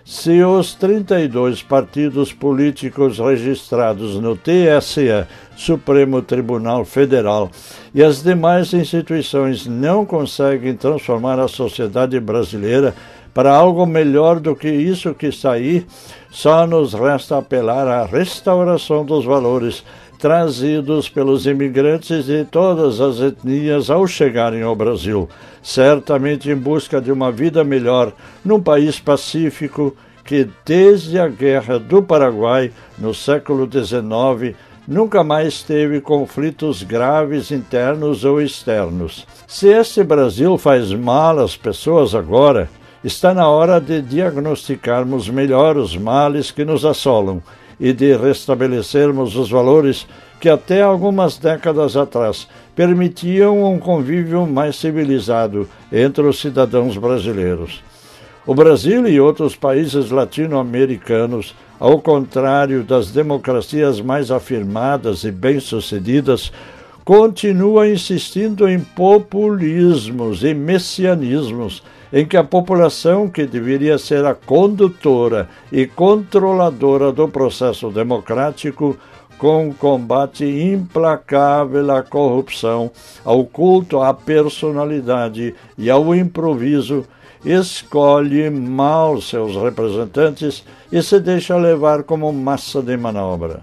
Se 0.05 0.43
os 0.43 0.75
32 0.75 1.63
partidos 1.63 2.33
políticos 2.33 3.19
registrados 3.19 4.15
no 4.17 4.37
TSE, 4.37 5.27
Supremo 5.57 6.23
Tribunal 6.23 6.85
Federal, 6.85 7.51
e 7.95 8.03
as 8.03 8.23
demais 8.23 8.73
instituições 8.73 9.67
não 9.67 10.07
conseguem 10.07 10.75
transformar 10.75 11.39
a 11.39 11.49
sociedade 11.49 12.19
brasileira 12.19 12.95
para 13.35 13.55
algo 13.55 13.87
melhor 13.87 14.41
do 14.41 14.57
que 14.57 14.69
isso 14.69 15.15
que 15.15 15.27
está 15.27 15.53
aí, 15.53 15.87
só 16.31 16.67
nos 16.67 16.93
resta 16.93 17.39
apelar 17.39 17.87
à 17.87 18.05
restauração 18.05 19.05
dos 19.05 19.25
valores 19.25 19.85
trazidos 20.21 21.09
pelos 21.09 21.47
imigrantes 21.47 22.27
de 22.27 22.45
todas 22.45 23.01
as 23.01 23.21
etnias 23.21 23.89
ao 23.89 24.07
chegarem 24.07 24.63
ao 24.63 24.77
Brasil, 24.77 25.27
certamente 25.63 26.51
em 26.51 26.55
busca 26.55 27.01
de 27.01 27.11
uma 27.11 27.33
vida 27.33 27.65
melhor 27.65 28.13
num 28.45 28.61
país 28.61 29.01
pacífico 29.01 29.97
que, 30.23 30.47
desde 30.65 31.19
a 31.19 31.27
Guerra 31.27 31.79
do 31.79 32.03
Paraguai, 32.03 32.71
no 32.99 33.15
século 33.15 33.67
XIX, 33.67 34.55
nunca 34.87 35.25
mais 35.25 35.63
teve 35.63 36.03
conflitos 36.03 36.83
graves 36.83 37.51
internos 37.51 38.23
ou 38.23 38.43
externos. 38.43 39.27
Se 39.49 39.69
este 39.69 40.05
Brasil 40.05 40.59
faz 40.59 40.93
mal 40.93 41.39
às 41.39 41.57
pessoas 41.57 42.15
agora, 42.15 42.69
está 43.03 43.33
na 43.33 43.49
hora 43.49 43.81
de 43.81 44.03
diagnosticarmos 44.03 45.31
melhor 45.31 45.79
os 45.79 45.97
males 45.97 46.51
que 46.51 46.65
nos 46.65 46.85
assolam 46.85 47.43
e 47.81 47.93
de 47.95 48.15
restabelecermos 48.15 49.35
os 49.35 49.51
valores 49.51 50.07
que 50.39 50.49
até 50.49 50.83
algumas 50.83 51.39
décadas 51.39 51.97
atrás 51.97 52.47
permitiam 52.77 53.65
um 53.65 53.79
convívio 53.79 54.47
mais 54.47 54.77
civilizado 54.77 55.69
entre 55.91 56.23
os 56.23 56.39
cidadãos 56.39 56.97
brasileiros. 56.97 57.83
O 58.47 58.55
Brasil 58.55 59.07
e 59.07 59.21
outros 59.21 59.55
países 59.55 60.11
latino-americanos, 60.11 61.55
ao 61.79 62.01
contrário 62.01 62.83
das 62.83 63.11
democracias 63.11 64.01
mais 64.01 64.31
afirmadas 64.31 65.25
e 65.25 65.31
bem-sucedidas, 65.31 66.53
continua 67.05 67.89
insistindo 67.89 68.69
em 68.69 68.81
populismos 68.81 70.43
e 70.43 70.55
messianismos 70.55 71.83
em 72.13 72.27
que 72.27 72.37
a 72.37 72.45
população, 72.45 73.29
que 73.29 73.47
deveria 73.47 73.99
ser 73.99 74.25
a 74.25 74.35
condutora 74.35 75.49
e 75.71 75.87
controladora 75.87 77.13
do 77.13 77.29
processo 77.29 77.91
democrático, 77.91 78.97
com 79.39 79.73
combate 79.73 80.45
implacável 80.45 81.91
à 81.91 82.03
corrupção, 82.03 82.91
ao 83.25 83.45
culto 83.45 84.01
à 84.01 84.13
personalidade 84.13 85.55
e 85.79 85.89
ao 85.89 86.15
improviso, 86.15 87.07
escolhe 87.43 88.51
mal 88.51 89.19
seus 89.21 89.57
representantes 89.57 90.63
e 90.93 91.03
se 91.03 91.19
deixa 91.21 91.57
levar 91.57 92.03
como 92.03 92.31
massa 92.33 92.83
de 92.83 92.97
manobra. 92.99 93.63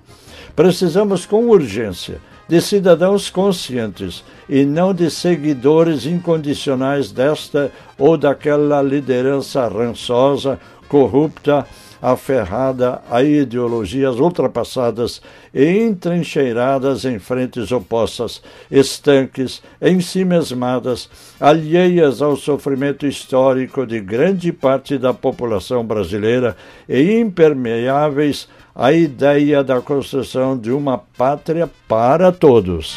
Precisamos 0.55 1.27
com 1.27 1.47
urgência 1.47 2.19
de 2.47 2.61
cidadãos 2.61 3.29
conscientes 3.29 4.23
e 4.47 4.63
não 4.63 4.93
de 4.93 5.09
seguidores 5.09 6.05
incondicionais 6.05 7.11
desta 7.11 7.71
ou 7.97 8.17
daquela 8.17 8.81
liderança 8.81 9.67
rançosa, 9.67 10.59
corrupta, 10.87 11.65
aferrada 12.01 13.01
a 13.09 13.23
ideologias 13.23 14.19
ultrapassadas 14.19 15.21
e 15.53 15.79
entrincheiradas 15.79 17.05
em 17.05 17.19
frentes 17.19 17.71
opostas, 17.71 18.41
estanques, 18.69 19.61
em 19.81 19.99
si 19.99 20.23
mesmadas, 20.23 21.09
alheias 21.39 22.21
ao 22.21 22.35
sofrimento 22.35 23.07
histórico 23.07 23.85
de 23.85 23.99
grande 23.99 24.51
parte 24.51 24.97
da 24.97 25.13
população 25.13 25.83
brasileira 25.83 26.55
e 26.87 27.19
impermeáveis 27.19 28.47
à 28.77 28.93
ideia 28.93 29.63
da 29.63 29.81
construção 29.81 30.55
de 30.55 30.71
uma 30.71 30.99
pátria 30.99 31.67
para 31.87 32.31
todos. 32.31 32.95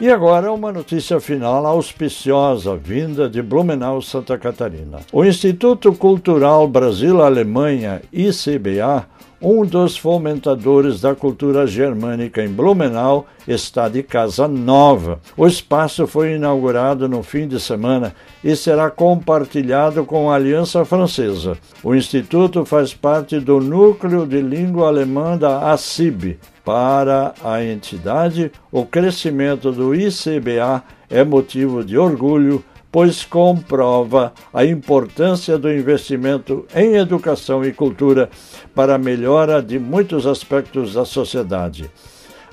E 0.00 0.10
agora 0.10 0.50
uma 0.50 0.72
notícia 0.72 1.20
final 1.20 1.66
auspiciosa, 1.66 2.74
vinda 2.74 3.28
de 3.28 3.42
Blumenau, 3.42 4.00
Santa 4.00 4.38
Catarina. 4.38 5.00
O 5.12 5.24
Instituto 5.24 5.92
Cultural 5.92 6.66
Brasil-Alemanha, 6.66 8.00
ICBA, 8.10 9.06
um 9.40 9.64
dos 9.64 9.94
fomentadores 9.94 11.02
da 11.02 11.14
cultura 11.14 11.66
germânica 11.66 12.42
em 12.42 12.48
Blumenau, 12.48 13.26
está 13.46 13.90
de 13.90 14.02
casa 14.02 14.48
nova. 14.48 15.20
O 15.36 15.46
espaço 15.46 16.06
foi 16.06 16.36
inaugurado 16.36 17.06
no 17.08 17.22
fim 17.22 17.46
de 17.46 17.60
semana 17.60 18.14
e 18.44 18.54
será 18.54 18.90
compartilhado 18.90 20.04
com 20.04 20.30
a 20.30 20.34
Aliança 20.34 20.84
Francesa. 20.84 21.56
O 21.82 21.94
instituto 21.94 22.64
faz 22.66 22.92
parte 22.92 23.40
do 23.40 23.58
núcleo 23.58 24.26
de 24.26 24.42
língua 24.42 24.88
alemã 24.88 25.36
da 25.36 25.72
ACIB, 25.72 26.38
para 26.64 27.34
a 27.44 27.62
entidade, 27.62 28.50
o 28.72 28.86
crescimento 28.86 29.70
do 29.70 29.94
ICBA 29.94 30.82
é 31.10 31.22
motivo 31.22 31.84
de 31.84 31.98
orgulho, 31.98 32.64
pois 32.90 33.22
comprova 33.24 34.32
a 34.52 34.64
importância 34.64 35.58
do 35.58 35.70
investimento 35.70 36.64
em 36.74 36.94
educação 36.94 37.62
e 37.64 37.72
cultura 37.72 38.30
para 38.74 38.94
a 38.94 38.98
melhora 38.98 39.60
de 39.60 39.78
muitos 39.78 40.26
aspectos 40.26 40.94
da 40.94 41.04
sociedade. 41.04 41.90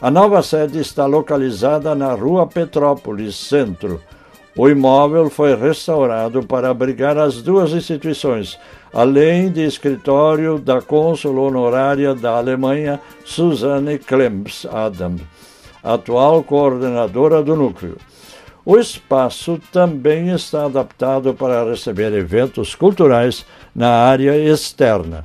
A 0.01 0.11
nova 0.11 0.41
sede 0.41 0.79
está 0.79 1.05
localizada 1.05 1.95
na 1.95 2.13
Rua 2.13 2.45
Petrópolis, 2.47 3.35
Centro. 3.35 4.01
O 4.55 4.67
imóvel 4.67 5.29
foi 5.29 5.55
restaurado 5.55 6.43
para 6.43 6.69
abrigar 6.69 7.17
as 7.17 7.41
duas 7.41 7.71
instituições, 7.71 8.59
além 8.93 9.49
de 9.49 9.63
escritório 9.63 10.59
da 10.59 10.81
cônsul 10.81 11.37
honorária 11.37 12.13
da 12.13 12.31
Alemanha, 12.31 12.99
Susanne 13.23 13.97
Klemps 13.97 14.65
Adam, 14.65 15.15
atual 15.81 16.43
coordenadora 16.43 17.41
do 17.41 17.55
núcleo. 17.55 17.95
O 18.65 18.77
espaço 18.77 19.57
também 19.71 20.31
está 20.31 20.65
adaptado 20.65 21.33
para 21.33 21.63
receber 21.63 22.11
eventos 22.13 22.75
culturais 22.75 23.45
na 23.73 23.89
área 23.89 24.35
externa. 24.37 25.23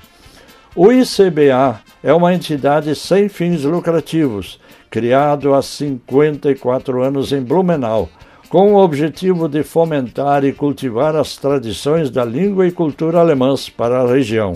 O 0.75 0.93
ICBA 0.93 1.81
é 2.03 2.15
uma 2.15 2.33
entidade 2.33 2.95
sem 2.95 3.29
fins 3.29 3.65
lucrativos, 3.65 4.61
criado 4.89 5.53
há 5.53 5.61
54 5.61 7.03
anos 7.03 7.33
em 7.33 7.43
Blumenau 7.43 8.09
com 8.49 8.75
o 8.75 8.83
objetivo 8.83 9.49
de 9.49 9.63
fomentar 9.63 10.45
e 10.45 10.53
cultivar 10.53 11.17
as 11.17 11.37
tradições 11.37 12.11
da 12.11 12.25
língua 12.25 12.67
e 12.67 12.73
cultura 12.73 13.21
alemãs 13.21 13.69
para 13.69 14.01
a 14.01 14.07
região. 14.07 14.55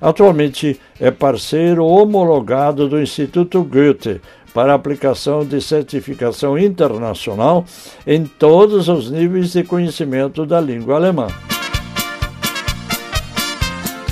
Atualmente 0.00 0.78
é 1.00 1.10
parceiro 1.10 1.84
homologado 1.84 2.88
do 2.88 3.00
Instituto 3.00 3.62
Goethe 3.62 4.20
para 4.52 4.74
aplicação 4.74 5.44
de 5.44 5.60
certificação 5.60 6.58
internacional 6.58 7.64
em 8.06 8.24
todos 8.24 8.88
os 8.88 9.10
níveis 9.10 9.52
de 9.52 9.64
conhecimento 9.64 10.46
da 10.46 10.60
língua 10.60 10.96
alemã. 10.96 11.28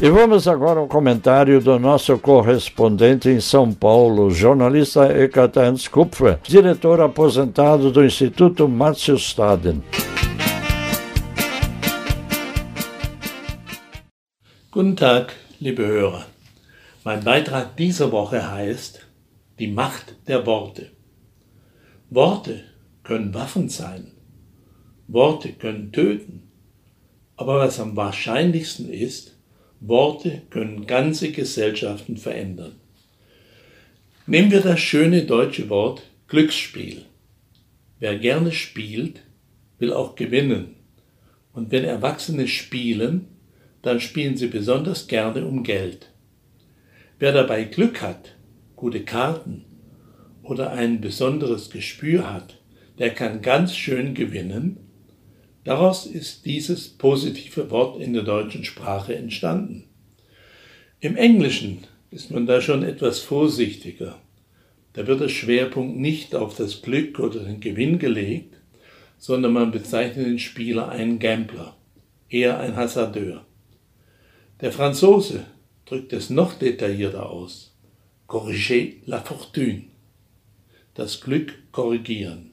E 0.03 0.11
vamos 0.11 0.49
agora 0.49 0.81
ao 0.81 0.89
comentário 0.89 1.61
do 1.61 1.79
nosso 1.79 2.19
correspondente 2.19 3.29
em 3.29 3.41
São 3.41 3.73
Paulo, 3.73 4.29
jornalista 4.29 5.07
Ekaterins 5.07 5.87
Kupfer, 5.87 6.41
diretor 6.43 7.01
aposentado 7.01 7.93
do 7.93 8.05
Instituto 8.05 8.69
Márcio 8.69 9.17
Staden. 9.17 9.83
Guten 14.73 14.97
Tag, 14.97 15.33
liebe 15.61 15.87
Hörer. 15.87 16.27
Mein 17.05 17.23
Beitrag 17.23 17.77
dieser 17.77 18.11
Woche 18.11 18.51
heißt 18.51 19.01
Die 19.61 19.69
Macht 19.69 20.17
der 20.27 20.45
Worte. 20.45 20.91
Worte 22.11 22.65
können 23.05 23.33
Waffen 23.33 23.69
sein. 23.69 24.11
Worte 25.07 25.53
können 25.53 25.93
töten. 25.93 26.51
Aber 27.37 27.61
was 27.61 27.79
am 27.79 27.97
wahrscheinlichsten 27.97 28.93
ist, 28.93 29.34
Worte 29.87 30.43
können 30.49 30.87
ganze 30.87 31.31
Gesellschaften 31.31 32.17
verändern. 32.17 32.77
Nehmen 34.27 34.51
wir 34.51 34.63
das 34.63 34.81
schöne 34.81 35.25
deutsche 35.25 35.69
Wort 35.69 36.03
Glücksspiel. 36.29 37.03
Wer 37.99 38.19
gerne 38.19 38.53
spielt, 38.53 39.21
will 39.79 39.93
auch 39.93 40.15
gewinnen. 40.15 40.77
Und 41.53 41.71
wenn 41.71 41.85
Erwachsene 41.85 42.49
spielen, 42.49 43.27
dann 43.83 44.01
spielen 44.01 44.39
sie 44.39 44.47
besonders 44.47 45.07
gerne 45.07 45.47
um 45.47 45.63
Geld. 45.63 46.11
Wer 47.19 47.33
dabei 47.33 47.65
Glück 47.65 48.01
hat, 48.01 48.37
gute 48.77 49.05
Karten 49.05 49.67
oder 50.43 50.73
ein 50.73 51.03
besonderes 51.03 51.69
Gespür 51.69 52.33
hat, 52.33 52.59
der 52.99 53.11
kann 53.11 53.43
ganz 53.43 53.77
schön 53.77 54.15
gewinnen 54.15 54.84
Daraus 55.65 56.05
ist 56.05 56.45
dieses 56.45 56.89
positive 56.89 57.71
Wort 57.71 58.01
in 58.01 58.13
der 58.13 58.23
deutschen 58.23 58.65
Sprache 58.65 59.17
entstanden. 59.17 59.85
Im 61.01 61.17
Englischen 61.17 61.85
ist 62.11 62.31
man 62.31 62.47
da 62.47 62.61
schon 62.61 62.83
etwas 62.83 63.21
vorsichtiger. 63.21 64.19
Da 64.93 65.07
wird 65.07 65.23
der 65.23 65.29
Schwerpunkt 65.29 65.97
nicht 65.97 66.35
auf 66.35 66.57
das 66.57 66.83
Glück 66.83 67.19
oder 67.19 67.41
den 67.41 67.61
Gewinn 67.61 67.99
gelegt, 67.99 68.55
sondern 69.19 69.55
man 69.55 69.73
bezeichnet 69.73 70.27
den 70.27 70.39
Spieler 70.39 70.91
einen 70.91 71.19
Gambler, 71.19 71.77
eher 72.29 72.61
ein 72.61 72.77
Hasardeur. 72.77 73.47
Der 74.61 74.71
Franzose 74.71 75.47
drückt 75.87 76.13
es 76.13 76.29
noch 76.29 76.55
detaillierter 76.55 77.29
aus. 77.29 77.75
Corriger 78.27 78.93
la 79.07 79.21
fortune. 79.21 79.85
Das 80.93 81.21
Glück 81.21 81.55
korrigieren. 81.73 82.51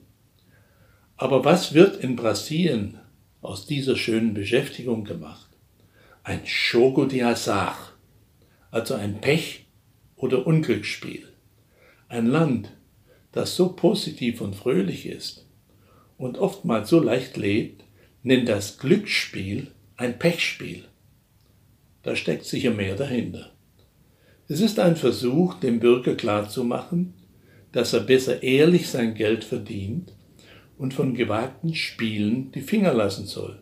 Aber 1.17 1.45
was 1.45 1.73
wird 1.73 2.03
in 2.03 2.15
Brasilien 2.15 3.00
aus 3.41 3.65
dieser 3.65 3.95
schönen 3.95 4.33
Beschäftigung 4.33 5.03
gemacht? 5.03 5.49
Ein 6.23 6.45
Shogo 6.45 7.05
de 7.05 7.23
Hasard, 7.23 7.93
also 8.69 8.93
ein 8.93 9.19
Pech 9.21 9.65
oder 10.15 10.45
Unglücksspiel. 10.45 11.27
Ein 12.07 12.27
Land, 12.27 12.71
das 13.31 13.55
so 13.55 13.69
positiv 13.73 14.41
und 14.41 14.55
fröhlich 14.55 15.05
ist 15.05 15.47
und 16.17 16.37
oftmals 16.37 16.89
so 16.89 16.99
leicht 16.99 17.37
lebt, 17.37 17.83
nennt 18.23 18.47
das 18.47 18.77
Glücksspiel 18.77 19.71
ein 19.97 20.19
Pechspiel. 20.19 20.85
Da 22.03 22.15
steckt 22.15 22.45
sicher 22.45 22.71
mehr 22.71 22.95
dahinter. 22.95 23.51
Es 24.47 24.59
ist 24.59 24.79
ein 24.79 24.95
Versuch, 24.95 25.55
dem 25.55 25.79
Bürger 25.79 26.15
klarzumachen, 26.15 27.13
dass 27.71 27.93
er 27.93 28.01
besser 28.01 28.43
ehrlich 28.43 28.89
sein 28.89 29.15
Geld 29.15 29.43
verdient 29.43 30.13
und 30.81 30.95
von 30.95 31.13
gewagten 31.13 31.75
Spielen 31.75 32.51
die 32.53 32.61
Finger 32.61 32.91
lassen 32.91 33.27
soll. 33.27 33.61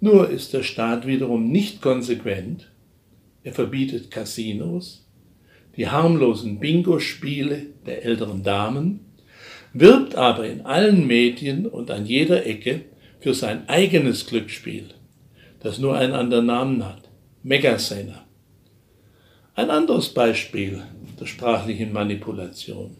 Nur 0.00 0.30
ist 0.30 0.54
der 0.54 0.62
Staat 0.62 1.06
wiederum 1.06 1.50
nicht 1.50 1.82
konsequent. 1.82 2.72
Er 3.42 3.52
verbietet 3.52 4.10
Casinos, 4.10 5.06
die 5.76 5.90
harmlosen 5.90 6.60
Bingo-Spiele 6.60 7.66
der 7.84 8.06
älteren 8.06 8.42
Damen, 8.42 9.00
wirbt 9.74 10.14
aber 10.14 10.48
in 10.48 10.62
allen 10.62 11.06
Medien 11.06 11.66
und 11.66 11.90
an 11.90 12.06
jeder 12.06 12.46
Ecke 12.46 12.86
für 13.20 13.34
sein 13.34 13.68
eigenes 13.68 14.26
Glücksspiel, 14.26 14.88
das 15.60 15.78
nur 15.78 15.94
einen 15.94 16.14
anderen 16.14 16.46
Namen 16.46 16.86
hat, 16.86 17.10
Megasena. 17.42 18.24
Ein 19.54 19.68
anderes 19.68 20.08
Beispiel 20.14 20.84
der 21.20 21.26
sprachlichen 21.26 21.92
Manipulation. 21.92 22.96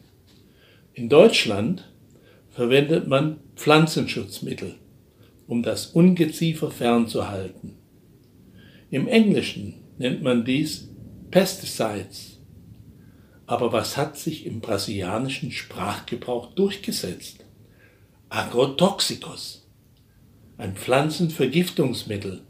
In 0.92 1.09
Deutschland 1.09 1.88
verwendet 2.59 3.06
man 3.06 3.38
Pflanzenschutzmittel, 3.54 4.74
um 5.46 5.62
das 5.62 5.86
Ungeziefer 5.86 6.72
fernzuhalten. 6.72 7.76
Im 8.90 9.06
Englischen 9.06 9.74
nennt 9.96 10.24
man 10.24 10.44
dies 10.44 10.88
Pesticides. 11.30 12.40
Aber 13.46 13.72
was 13.72 13.96
hat 13.96 14.18
sich 14.18 14.44
im 14.44 14.59
brasilianischen 14.59 15.52
Sprachgebrauch 15.52 16.52
durchgesetzt? 16.54 17.44
Agrotoxicos, 18.28 19.68
ein 20.56 20.74
Pflanzenvergiftungsmittel. 20.74 22.42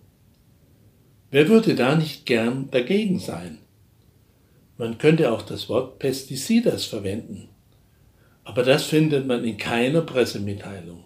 Wer 1.31 1.51
würde 1.51 1.75
da 1.75 1.97
nicht 1.97 2.25
gern 2.25 2.71
dagegen 2.71 3.19
sein? 3.19 3.59
Man 4.79 4.97
könnte 4.97 5.31
auch 5.31 5.43
das 5.43 5.69
Wort 5.69 5.99
Pesticidas 5.99 6.87
verwenden. 6.87 7.48
Aber 8.49 8.63
das 8.63 8.85
findet 8.85 9.27
man 9.27 9.45
in 9.45 9.59
keiner 9.59 10.01
Pressemitteilung. 10.01 11.05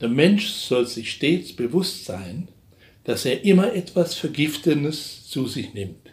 Der 0.00 0.08
Mensch 0.08 0.46
soll 0.48 0.86
sich 0.86 1.10
stets 1.10 1.52
bewusst 1.52 2.06
sein, 2.06 2.48
dass 3.04 3.26
er 3.26 3.44
immer 3.44 3.74
etwas 3.74 4.14
Vergiftendes 4.14 5.28
zu 5.28 5.46
sich 5.46 5.74
nimmt. 5.74 6.10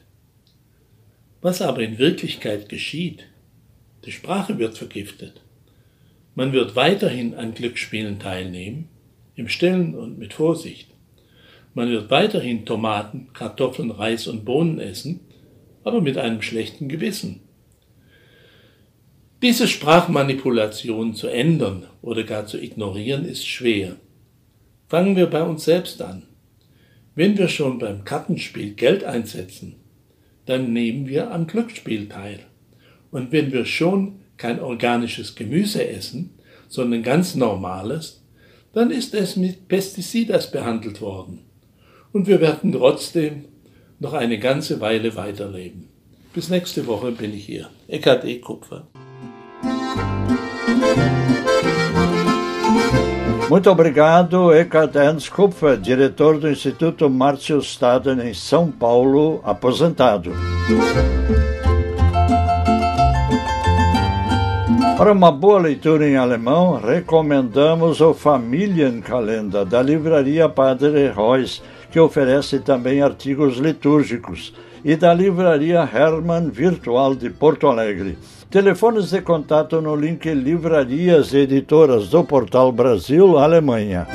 Was 1.39 1.61
aber 1.61 1.83
in 1.83 1.99
Wirklichkeit 1.99 2.67
geschieht, 2.67 3.27
die 4.03 4.11
Sprache 4.11 4.59
wird 4.59 4.77
vergiftet. 4.77 5.39
Man 6.35 6.51
wird 6.51 6.75
weiterhin 6.75 7.33
an 7.33 7.53
Glücksspielen 7.53 8.19
teilnehmen, 8.19 8.89
im 9.35 9.47
Stillen 9.47 9.95
und 9.95 10.19
mit 10.19 10.33
Vorsicht. 10.33 10.89
Man 11.73 11.89
wird 11.91 12.11
weiterhin 12.11 12.65
Tomaten, 12.65 13.29
Kartoffeln, 13.31 13.89
Reis 13.89 14.27
und 14.27 14.43
Bohnen 14.43 14.81
essen, 14.81 15.21
aber 15.85 16.01
mit 16.01 16.17
einem 16.17 16.41
schlechten 16.41 16.89
Gewissen. 16.89 17.39
Diese 19.41 19.69
Sprachmanipulation 19.69 21.13
zu 21.13 21.27
ändern 21.29 21.85
oder 22.01 22.23
gar 22.23 22.45
zu 22.45 22.61
ignorieren 22.61 23.23
ist 23.23 23.47
schwer. 23.47 23.95
Fangen 24.89 25.15
wir 25.15 25.27
bei 25.27 25.41
uns 25.41 25.63
selbst 25.63 26.01
an. 26.01 26.23
Wenn 27.15 27.37
wir 27.37 27.47
schon 27.47 27.79
beim 27.79 28.03
Kartenspiel 28.03 28.73
Geld 28.73 29.05
einsetzen, 29.05 29.75
dann 30.45 30.73
nehmen 30.73 31.07
wir 31.07 31.31
am 31.31 31.47
Glücksspiel 31.47 32.09
teil. 32.09 32.41
Und 33.11 33.31
wenn 33.31 33.53
wir 33.53 33.63
schon 33.63 34.19
kein 34.35 34.59
organisches 34.59 35.35
Gemüse 35.35 35.87
essen, 35.87 36.31
sondern 36.67 37.01
ganz 37.01 37.35
normales, 37.35 38.21
dann 38.73 38.91
ist 38.91 39.13
es 39.13 39.37
mit 39.37 39.69
Pesticidas 39.69 40.51
behandelt 40.51 40.99
worden. 40.99 41.45
Und 42.11 42.27
wir 42.27 42.41
werden 42.41 42.73
trotzdem 42.73 43.45
noch 43.99 44.13
eine 44.13 44.37
ganze 44.37 44.81
Weile 44.81 45.15
weiterleben. 45.15 45.87
Bis 46.33 46.49
nächste 46.49 46.87
Woche 46.87 47.13
bin 47.13 47.33
ich 47.33 47.45
hier. 47.45 47.69
Eckhard 47.87 48.25
E. 48.25 48.39
Kupfer. 48.39 48.87
Muito 53.49 53.67
obrigado, 53.71 54.53
Eckhard 54.53 54.95
Ernst 54.95 55.31
Kupfer, 55.31 55.75
diretor 55.75 56.37
do 56.37 56.51
Instituto 56.51 57.09
Márcio 57.09 57.57
Staden 57.57 58.21
em 58.29 58.31
São 58.31 58.69
Paulo, 58.69 59.41
aposentado. 59.43 60.31
Para 64.95 65.11
uma 65.11 65.31
boa 65.31 65.57
leitura 65.57 66.07
em 66.07 66.15
alemão, 66.15 66.79
recomendamos 66.79 68.01
o 68.01 68.13
Familienkalender 68.13 69.65
da 69.65 69.81
livraria 69.81 70.47
Padre 70.47 71.09
Reus, 71.09 71.63
que 71.89 71.99
oferece 71.99 72.59
também 72.59 73.01
artigos 73.01 73.57
litúrgicos, 73.57 74.53
e 74.85 74.95
da 74.95 75.11
livraria 75.11 75.89
Hermann 75.91 76.51
Virtual 76.51 77.15
de 77.15 77.31
Porto 77.31 77.65
Alegre. 77.65 78.15
Telefones 78.51 79.11
de 79.11 79.21
contato 79.21 79.79
no 79.79 79.95
link 79.95 80.25
Livrarias 80.25 81.35
Editoras 81.35 82.09
do 82.09 82.23
Portal 82.23 82.71
Brasil, 82.71 83.37
Alemanha. 83.37 84.07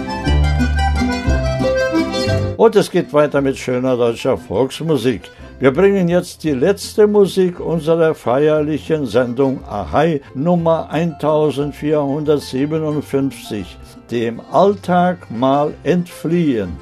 Und 2.57 2.75
es 2.75 2.91
geht 2.91 3.13
weiter 3.13 3.41
mit 3.41 3.57
schöner 3.57 3.97
deutscher 3.97 4.37
Volksmusik. 4.37 5.31
Wir 5.61 5.71
bringen 5.71 6.09
jetzt 6.09 6.43
die 6.43 6.51
letzte 6.51 7.07
Musik 7.07 7.61
unserer 7.61 8.17
feierlichen 8.17 9.07
Sendung 9.07 9.63
Ahai 9.69 10.21
Nummer 10.35 10.91
1457, 10.91 13.79
dem 14.11 14.41
Alltag 14.51 15.31
mal 15.31 15.75
entfliehen. 15.85 16.77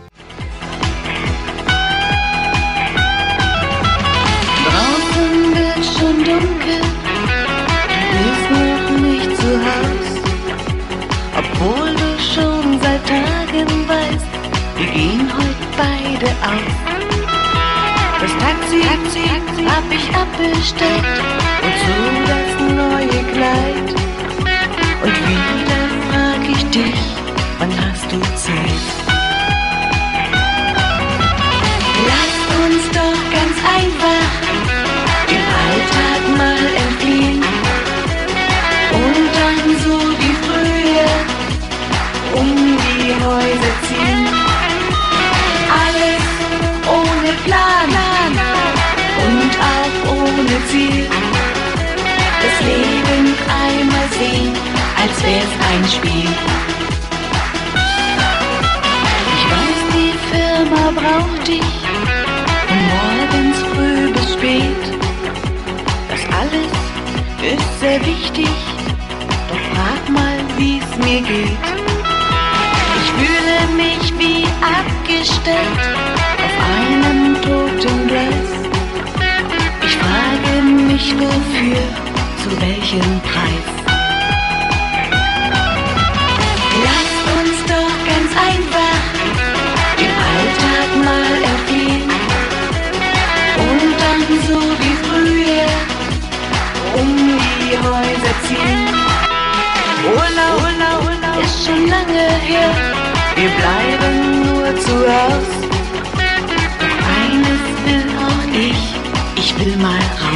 Aus. 16.43 16.72
Das 18.20 18.32
Taxi, 18.38 18.80
Taxi 18.82 19.64
hab 19.66 19.86
ich 19.90 20.07
abbestellt 20.14 21.05
und 21.62 21.76
so 21.84 21.97
das 22.30 22.51
neue 22.74 23.20
Kleid. 23.32 23.88
Und 25.03 25.16
wieder 25.28 25.52
Spiel. 55.95 56.30
Ich 59.34 59.45
weiß, 59.53 59.80
die 59.97 60.14
Firma 60.30 60.84
braucht 60.95 61.49
dich 61.49 61.72
von 62.68 62.80
morgens 62.95 63.59
früh 63.72 64.12
bis 64.12 64.32
spät. 64.32 64.82
Das 66.09 66.22
alles 66.40 66.72
ist 67.55 67.80
sehr 67.80 68.01
wichtig, 68.01 68.55
doch 69.49 69.64
frag 69.74 70.09
mal, 70.09 70.38
wie's 70.57 70.97
mir 71.05 71.20
geht 71.22 71.82
fühle 73.18 73.59
mich 73.76 74.12
wie 74.18 74.45
abgestellt 74.78 75.82
auf 76.45 76.55
einem 76.76 77.34
toten 77.43 78.09
Gleis. 78.09 78.53
Ich 79.84 79.97
frage 79.97 80.62
mich 80.62 81.14
wofür, 81.18 81.82
zu 82.43 82.61
welchem 82.61 83.20
Preis. 83.20 83.32
Lange 101.87 102.28
her 102.49 102.93
wir 103.37 103.49
bleiben 103.49 104.43
nur 104.47 104.76
zu 104.80 104.93
Haus. 104.93 105.49
Doch 106.78 106.99
eines 107.22 107.62
will 107.85 108.07
auch 108.18 108.45
ich, 108.53 108.95
ich 109.37 109.59
will 109.59 109.76
mal 109.78 109.99
raus. 109.99 110.32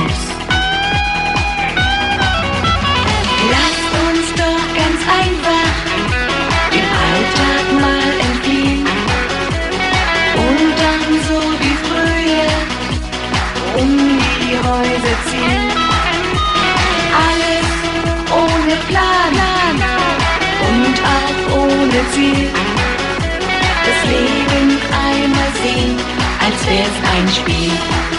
Als 26.46 26.66
wär's 26.66 26.98
ein 27.12 27.28
Spiel. 27.28 28.15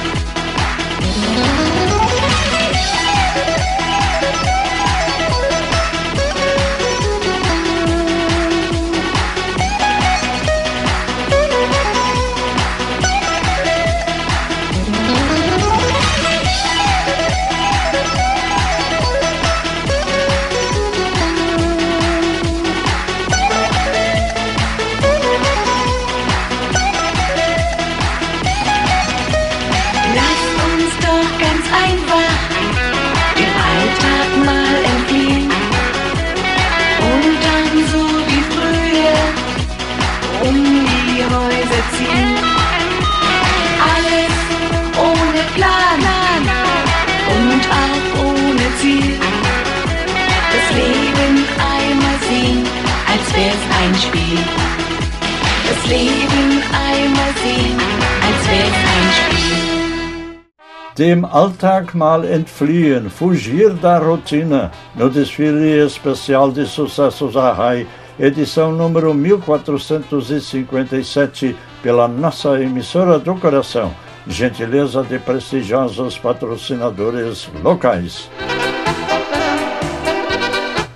Alltag 61.37 61.93
entfliehen, 62.33 63.09
fugir 63.09 63.73
da 63.73 63.99
rotina, 63.99 64.71
no 64.95 65.07
desfile 65.07 65.85
especial 65.85 66.51
de 66.51 66.65
Sucessos 66.65 67.37
Arrai, 67.37 67.85
edição 68.19 68.71
número 68.71 69.13
1457, 69.13 71.55
pela 71.83 72.07
nossa 72.07 72.59
emissora 72.59 73.19
do 73.19 73.35
coração, 73.35 73.93
gentileza 74.25 75.03
de 75.03 75.19
prestigiosos 75.19 76.17
patrocinadores 76.17 77.47
locais. 77.63 78.31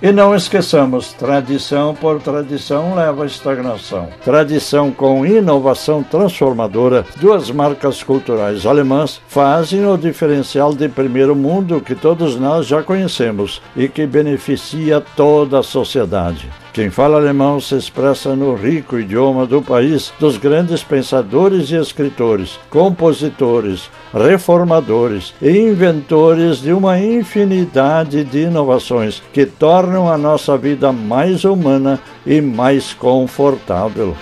E 0.02 0.10
não 0.10 0.34
esqueçamos, 0.34 1.12
tradição 1.12 1.94
por 1.94 2.20
tradição 2.20 2.96
leva 2.96 3.22
à 3.22 3.26
estagnação. 3.26 4.08
Tradição 4.24 4.90
com 4.90 5.24
inovação 5.24 6.02
transformadora, 6.02 7.06
duas 7.20 7.52
marcas 7.52 8.02
culturais 8.02 8.66
alemãs 8.66 9.20
fazem 9.28 9.86
o 9.86 9.96
diferencial 9.96 10.74
de 10.74 10.88
primeiro 10.88 11.36
mundo 11.36 11.80
que 11.80 11.94
todos 11.94 12.34
nós 12.34 12.66
já 12.66 12.82
conhecemos 12.82 13.62
e 13.76 13.86
que 13.86 14.04
beneficia 14.04 15.00
toda 15.00 15.60
a 15.60 15.62
sociedade. 15.62 16.50
Quem 16.72 16.88
fala 16.88 17.18
alemão 17.18 17.60
se 17.60 17.76
expressa 17.76 18.34
no 18.34 18.54
rico 18.54 18.98
idioma 18.98 19.46
do 19.46 19.60
país 19.60 20.10
dos 20.18 20.38
grandes 20.38 20.82
pensadores 20.82 21.70
e 21.70 21.76
escritores, 21.76 22.58
compositores, 22.70 23.90
reformadores 24.14 25.34
e 25.42 25.50
inventores 25.50 26.62
de 26.62 26.72
uma 26.72 26.98
infinidade 26.98 28.24
de 28.24 28.44
inovações 28.44 29.22
que 29.34 29.44
tornam 29.44 30.10
a 30.10 30.16
nossa 30.16 30.56
vida 30.56 30.90
mais 30.92 31.44
humana 31.44 32.00
e 32.24 32.40
mais 32.40 32.94
confortável. 32.94 34.16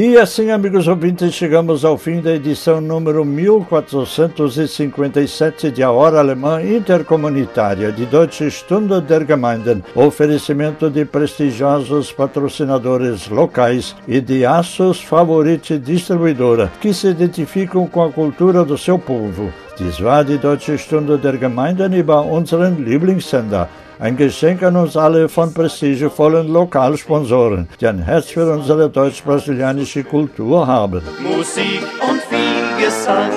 E 0.00 0.16
assim, 0.16 0.52
amigos 0.52 0.86
ouvintes, 0.86 1.34
chegamos 1.34 1.84
ao 1.84 1.98
fim 1.98 2.20
da 2.20 2.32
edição 2.32 2.80
número 2.80 3.24
1457 3.24 5.72
de 5.72 5.82
A 5.82 5.90
Hora 5.90 6.20
Alemã 6.20 6.62
Intercomunitária 6.62 7.90
de 7.90 8.06
Deutsche 8.06 8.48
Stunde 8.48 9.00
der 9.00 9.26
Gemeinden, 9.26 9.82
oferecimento 9.96 10.88
de 10.88 11.04
prestigiosos 11.04 12.12
patrocinadores 12.12 13.28
locais 13.28 13.96
e 14.06 14.20
de 14.20 14.46
Aços 14.46 15.02
Favorite 15.02 15.76
Distribuidora, 15.80 16.70
que 16.80 16.94
se 16.94 17.08
identificam 17.08 17.88
com 17.88 18.04
a 18.04 18.12
cultura 18.12 18.64
do 18.64 18.78
seu 18.78 19.00
povo. 19.00 19.52
Dies 19.76 19.98
war 19.98 20.24
die 20.24 20.38
Deutsche 20.38 20.78
Stunde 20.78 21.18
der 21.18 21.38
Gemeinden 21.38 21.92
über 21.92 22.24
unseren 22.24 22.84
Lieblingssender. 22.84 23.66
Ein 24.00 24.16
Geschenk 24.16 24.62
an 24.62 24.76
uns 24.76 24.96
alle 24.96 25.28
von 25.28 25.52
prestigevollen 25.52 26.46
Lokalsponsoren, 26.52 27.68
die 27.80 27.86
ein 27.88 27.98
Herz 27.98 28.30
für 28.30 28.52
unsere 28.52 28.88
deutsch-brasilianische 28.88 30.04
Kultur 30.04 30.64
haben. 30.64 31.02
Musik 31.20 31.82
und 32.08 32.20
viel 32.30 32.84
Gesang 32.84 33.32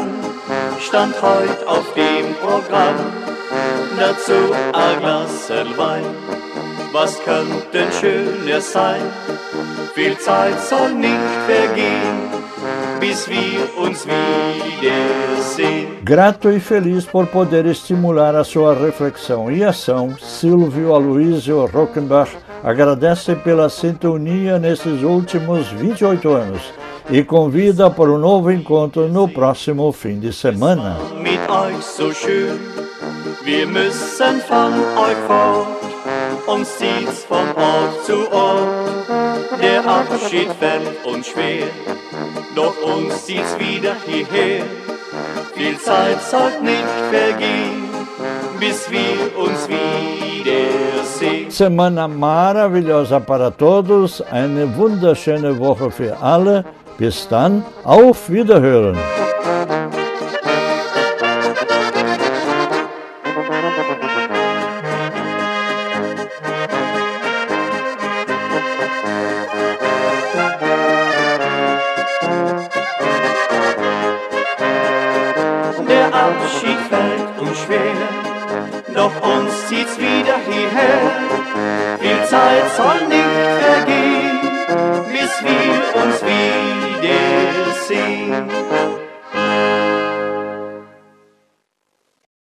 stand 0.79 1.15
heute 1.19 1.67
auf 1.67 1.91
dem 1.95 2.35
Programm. 2.35 2.95
Dazu 3.99 4.53
ein 4.73 4.99
Glas 4.99 5.49
Wein, 5.77 6.03
was 6.93 7.19
könnte 7.23 7.91
schöner 7.99 8.61
sein? 8.61 9.01
Viel 9.95 10.15
Zeit 10.19 10.61
soll 10.61 10.93
nicht 10.93 11.17
vergehen 11.47 12.40
bis 13.01 13.27
wir 13.27 13.67
uns 13.77 14.05
wiedersehen. 14.05 15.87
Grato 16.03 16.51
e 16.51 16.59
feliz 16.59 17.03
por 17.05 17.25
poder 17.25 17.65
estimular 17.65 18.35
a 18.35 18.43
sua 18.43 18.75
reflexão 18.75 19.51
e 19.51 19.63
ação, 19.63 20.15
Silvio 20.19 20.93
Aloysio 20.93 21.65
Rockenbach 21.65 22.31
agradece 22.63 23.35
pela 23.35 23.69
sintonia 23.69 24.59
nesses 24.59 25.01
últimos 25.01 25.67
28 25.69 26.29
anos 26.29 26.61
e 27.09 27.23
convida 27.23 27.89
para 27.89 28.11
um 28.11 28.19
novo 28.19 28.51
encontro 28.51 29.07
no 29.07 29.27
próximo 29.27 29.91
fim 29.91 30.19
de 30.19 30.31
semana. 30.31 30.97
Uns 36.47 36.77
zieht's 36.77 37.23
von 37.25 37.47
Ort 37.55 38.05
zu 38.05 38.31
Ort, 38.31 39.07
der 39.61 39.85
Abschied 39.85 40.49
fällt 40.59 41.05
uns 41.05 41.27
schwer. 41.27 41.67
doch 42.55 42.75
uns 42.83 43.25
zieht's 43.25 43.57
wieder 43.57 43.95
hierher. 44.05 44.63
Viel 45.53 45.77
Zeit 45.79 46.21
sollte 46.21 46.63
nicht 46.63 46.93
vergehen, 47.11 47.89
bis 48.59 48.89
wir 48.89 49.37
uns 49.37 49.67
wiedersehen. 49.67 51.49
Semana 51.49 52.07
maravilhosa 52.07 53.19
para 53.19 53.51
todos, 53.51 54.21
eine 54.21 54.75
wunderschöne 54.75 55.57
Woche 55.57 55.91
für 55.91 56.17
alle. 56.21 56.65
Bis 56.97 57.27
dann, 57.27 57.63
auf 57.83 58.29
Wiederhören. 58.29 58.97